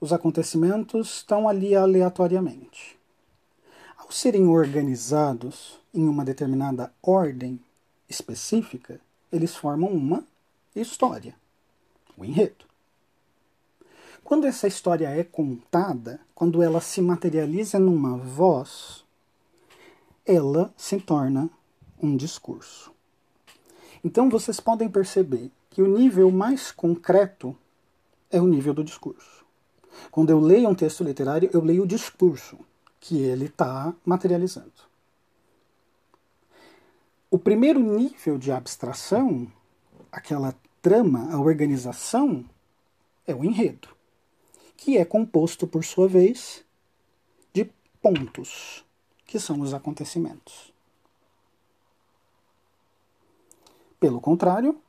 [0.01, 2.99] Os acontecimentos estão ali aleatoriamente.
[3.97, 7.61] Ao serem organizados em uma determinada ordem
[8.09, 9.01] específica,
[9.31, 10.25] eles formam uma
[10.75, 11.35] história,
[12.17, 12.70] o enredo.
[14.31, 19.05] Quando essa história é contada, quando ela se materializa numa voz,
[20.25, 21.51] ela se torna
[22.01, 22.93] um discurso.
[24.05, 27.57] Então vocês podem perceber que o nível mais concreto
[28.31, 29.45] é o nível do discurso.
[30.13, 32.57] Quando eu leio um texto literário, eu leio o discurso
[33.01, 34.71] que ele está materializando.
[37.29, 39.51] O primeiro nível de abstração,
[40.13, 42.45] aquela trama, a organização,
[43.27, 43.89] é o enredo,
[44.81, 46.65] que é composto, por sua vez,
[47.53, 47.71] de
[48.01, 48.83] pontos,
[49.27, 50.73] que são os acontecimentos.
[54.01, 54.81] Pelo contrário,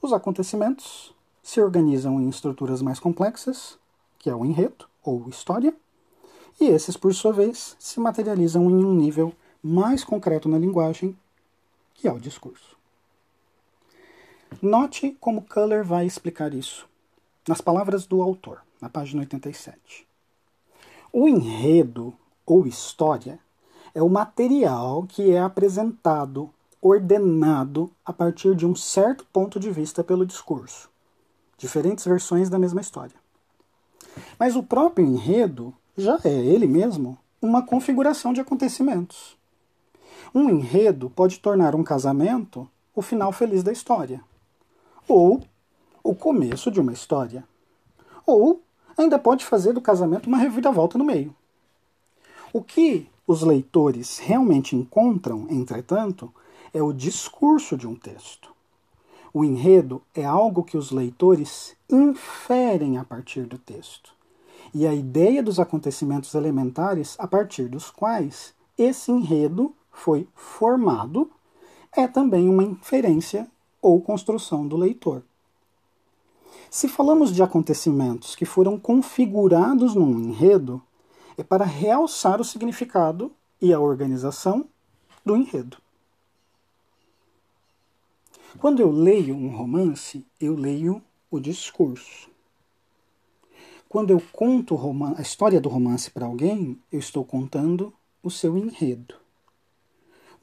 [0.00, 3.76] os acontecimentos se organizam em estruturas mais complexas,
[4.20, 5.74] que é o enredo ou história,
[6.60, 11.18] e esses, por sua vez, se materializam em um nível mais concreto na linguagem,
[11.94, 12.78] que é o discurso.
[14.62, 16.88] Note como Culler vai explicar isso
[17.48, 20.06] nas palavras do autor, na página 87.
[21.12, 22.14] O enredo
[22.46, 23.38] ou história
[23.94, 26.50] é o material que é apresentado,
[26.80, 30.88] ordenado a partir de um certo ponto de vista pelo discurso.
[31.58, 33.16] Diferentes versões da mesma história.
[34.38, 39.36] Mas o próprio enredo já é ele mesmo uma configuração de acontecimentos.
[40.34, 44.22] Um enredo pode tornar um casamento o final feliz da história,
[45.08, 45.42] ou
[46.02, 47.44] o começo de uma história,
[48.26, 48.62] ou
[48.96, 51.34] ainda pode fazer do casamento uma reviravolta no meio.
[52.52, 56.32] O que os leitores realmente encontram, entretanto,
[56.74, 58.50] é o discurso de um texto.
[59.32, 64.12] O enredo é algo que os leitores inferem a partir do texto.
[64.74, 71.30] E a ideia dos acontecimentos elementares a partir dos quais esse enredo foi formado
[71.96, 73.48] é também uma inferência
[73.80, 75.22] ou construção do leitor.
[76.70, 80.82] Se falamos de acontecimentos que foram configurados num enredo,
[81.36, 84.66] é para realçar o significado e a organização
[85.24, 85.78] do enredo.
[88.58, 92.28] Quando eu leio um romance, eu leio o discurso.
[93.88, 94.78] Quando eu conto
[95.16, 99.14] a história do romance para alguém, eu estou contando o seu enredo.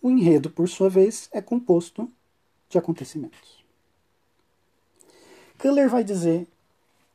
[0.02, 2.12] O enredo, por sua vez, é composto
[2.70, 3.57] de acontecimentos.
[5.58, 6.48] Keller vai dizer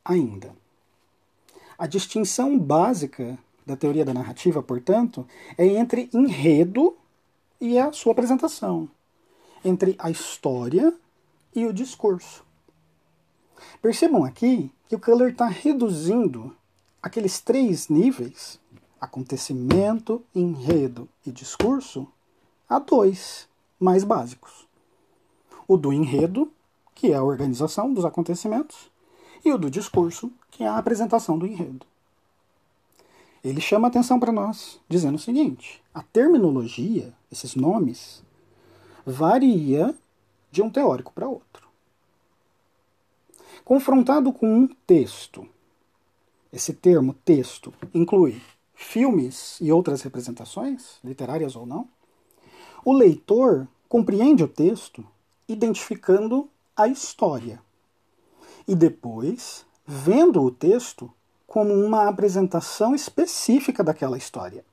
[0.03, 0.53] ainda:
[1.77, 5.25] a distinção básica da teoria da narrativa, portanto,
[5.57, 6.95] é entre enredo
[7.59, 8.89] e a sua apresentação,
[9.63, 10.93] entre a história
[11.55, 12.43] e o discurso.
[13.81, 16.55] Percebam aqui que o Keller está reduzindo
[17.01, 18.59] aqueles três níveis,
[18.99, 22.07] acontecimento, enredo e discurso,
[22.67, 23.47] a dois
[23.79, 24.67] mais básicos.
[25.67, 26.51] O do enredo,
[27.03, 28.89] que é a organização dos acontecimentos,
[29.43, 31.85] e o do discurso, que é a apresentação do enredo
[33.43, 38.23] ele chama atenção para nós, dizendo o seguinte: a terminologia, esses nomes,
[39.05, 39.93] varia
[40.49, 41.67] de um teórico para outro.
[43.65, 45.47] Confrontado com um texto,
[46.51, 48.41] esse termo texto inclui
[48.73, 51.87] filmes e outras representações, literárias ou não,
[52.85, 55.05] o leitor compreende o texto
[55.47, 57.61] identificando a história
[58.67, 61.11] e depois vendo o texto
[61.45, 64.65] como uma apresentação específica daquela história.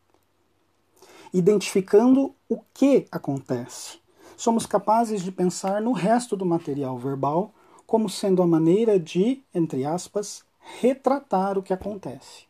[1.32, 3.98] Identificando o que acontece,
[4.36, 7.52] somos capazes de pensar no resto do material verbal
[7.86, 10.44] como sendo a maneira de, entre aspas,
[10.80, 12.44] retratar o que acontece.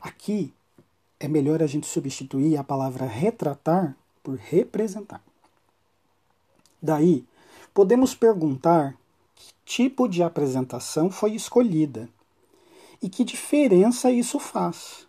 [0.00, 0.52] Aqui
[1.18, 5.22] é melhor a gente substituir a palavra retratar por representar.
[6.82, 7.24] Daí,
[7.72, 8.96] podemos perguntar
[9.34, 12.08] que tipo de apresentação foi escolhida
[13.02, 15.06] e que diferença isso faz.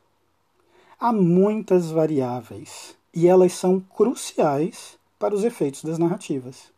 [0.99, 6.71] Há muitas variáveis e elas são cruciais para os efeitos das narrativas.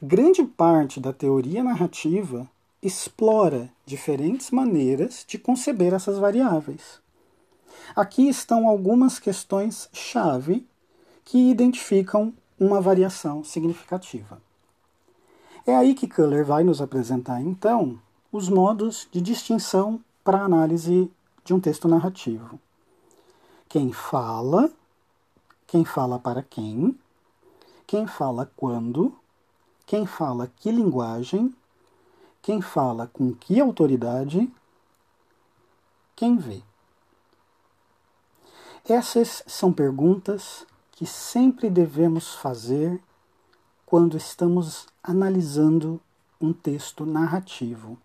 [0.00, 2.48] Grande parte da teoria narrativa
[2.80, 7.00] explora diferentes maneiras de conceber essas variáveis.
[7.96, 10.66] Aqui estão algumas questões-chave
[11.24, 14.40] que identificam uma variação significativa.
[15.68, 18.00] É aí que Köhler vai nos apresentar, então,
[18.32, 21.12] os modos de distinção para a análise
[21.44, 22.58] de um texto narrativo.
[23.68, 24.72] Quem fala,
[25.66, 26.98] quem fala para quem,
[27.86, 29.14] quem fala quando,
[29.84, 31.54] quem fala que linguagem,
[32.40, 34.50] quem fala com que autoridade,
[36.16, 36.62] quem vê.
[38.88, 43.02] Essas são perguntas que sempre devemos fazer
[43.88, 45.98] quando estamos analisando
[46.38, 47.96] um texto narrativo.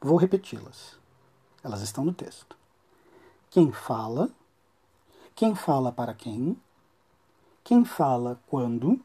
[0.00, 0.96] Vou repeti-las.
[1.60, 2.56] Elas estão no texto.
[3.50, 4.30] Quem fala?
[5.34, 6.56] Quem fala para quem?
[7.64, 9.00] Quem fala quando?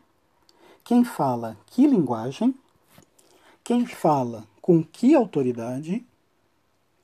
[0.83, 2.53] Quem fala que linguagem?
[3.63, 6.05] Quem fala com que autoridade?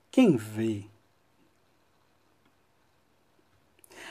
[0.08, 0.84] Quem vê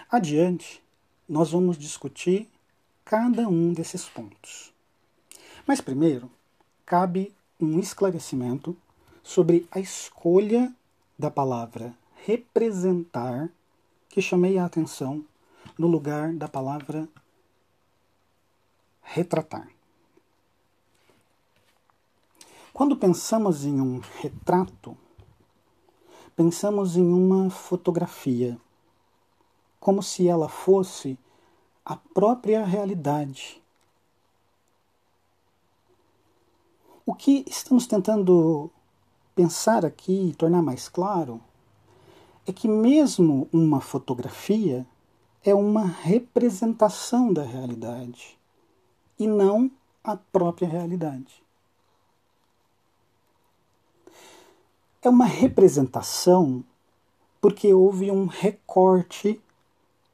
[0.09, 0.83] Adiante,
[1.25, 2.51] nós vamos discutir
[3.11, 4.71] cada um desses pontos.
[5.67, 6.31] Mas primeiro,
[6.85, 8.73] cabe um esclarecimento
[9.21, 10.73] sobre a escolha
[11.19, 11.93] da palavra
[12.23, 13.49] representar,
[14.07, 15.25] que chamei a atenção
[15.77, 17.05] no lugar da palavra
[19.01, 19.67] retratar.
[22.71, 24.97] Quando pensamos em um retrato,
[26.33, 28.57] pensamos em uma fotografia
[29.81, 31.19] como se ela fosse
[31.85, 33.61] a própria realidade.
[37.05, 38.69] O que estamos tentando
[39.35, 41.41] pensar aqui e tornar mais claro
[42.45, 44.85] é que, mesmo uma fotografia
[45.43, 48.37] é uma representação da realidade
[49.17, 49.69] e não
[50.03, 51.43] a própria realidade.
[55.01, 56.63] É uma representação
[57.39, 59.41] porque houve um recorte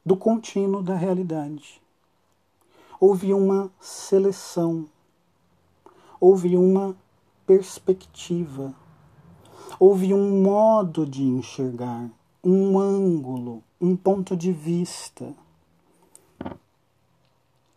[0.08, 1.82] do contínuo da realidade.
[2.98, 4.86] Houve uma seleção,
[6.18, 6.96] houve uma
[7.46, 8.74] perspectiva,
[9.78, 12.08] houve um modo de enxergar,
[12.42, 15.34] um ângulo, um ponto de vista,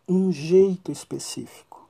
[0.07, 1.85] um jeito específico.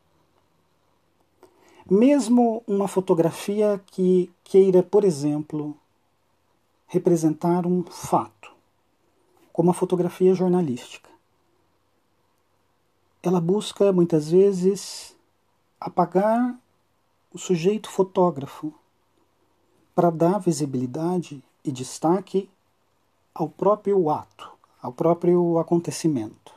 [1.87, 5.77] Mesmo uma fotografia que queira, por exemplo,
[6.87, 8.40] representar um fato
[9.51, 11.09] como a fotografia jornalística.
[13.23, 15.15] Ela busca muitas vezes
[15.79, 16.59] apagar
[17.33, 18.73] o sujeito fotógrafo
[19.93, 22.49] para dar visibilidade e destaque
[23.33, 24.51] ao próprio ato,
[24.81, 26.53] ao próprio acontecimento.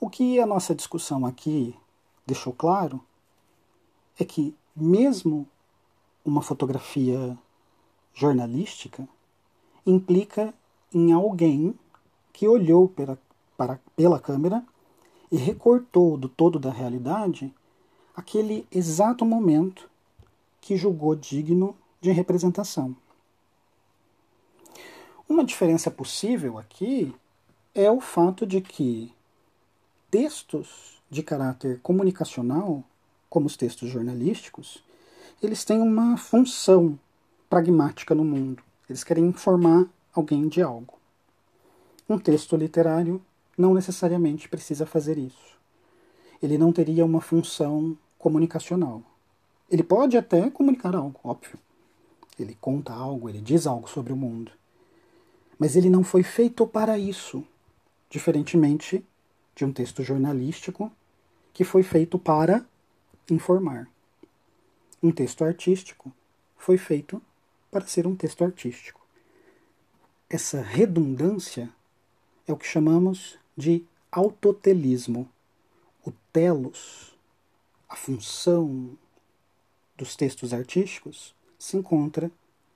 [0.00, 1.74] O que a nossa discussão aqui
[2.26, 3.00] deixou claro
[4.18, 5.48] é que, mesmo
[6.24, 7.38] uma fotografia
[8.12, 9.08] jornalística,
[9.86, 10.52] implica
[10.94, 11.74] em alguém
[12.32, 13.18] que olhou pela,
[13.56, 14.64] para, pela câmera
[15.30, 17.52] e recortou do todo da realidade
[18.14, 19.90] aquele exato momento
[20.60, 22.96] que julgou digno de representação.
[25.28, 27.14] Uma diferença possível aqui
[27.74, 29.12] é o fato de que
[30.10, 32.84] textos de caráter comunicacional,
[33.28, 34.84] como os textos jornalísticos,
[35.42, 36.98] eles têm uma função
[37.50, 38.62] pragmática no mundo.
[38.88, 40.94] Eles querem informar alguém de algo.
[42.08, 43.20] Um texto literário
[43.58, 45.58] não necessariamente precisa fazer isso.
[46.40, 49.02] Ele não teria uma função comunicacional.
[49.70, 51.58] Ele pode até comunicar algo, óbvio.
[52.38, 54.52] Ele conta algo, ele diz algo sobre o mundo.
[55.58, 57.44] Mas ele não foi feito para isso,
[58.10, 59.04] diferentemente
[59.54, 60.90] de um texto jornalístico
[61.52, 62.64] que foi feito para
[63.30, 63.88] informar.
[65.02, 66.12] Um texto artístico
[66.56, 67.22] foi feito
[67.70, 69.03] para ser um texto artístico
[70.28, 71.70] essa redundância
[72.46, 75.28] é o que chamamos de autotelismo.
[76.04, 77.16] O telos,
[77.88, 78.98] a função
[79.96, 82.30] dos textos artísticos, se encontra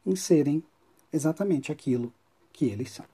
[0.07, 0.63] em serem
[1.13, 2.13] exatamente aquilo
[2.53, 3.05] que eles são.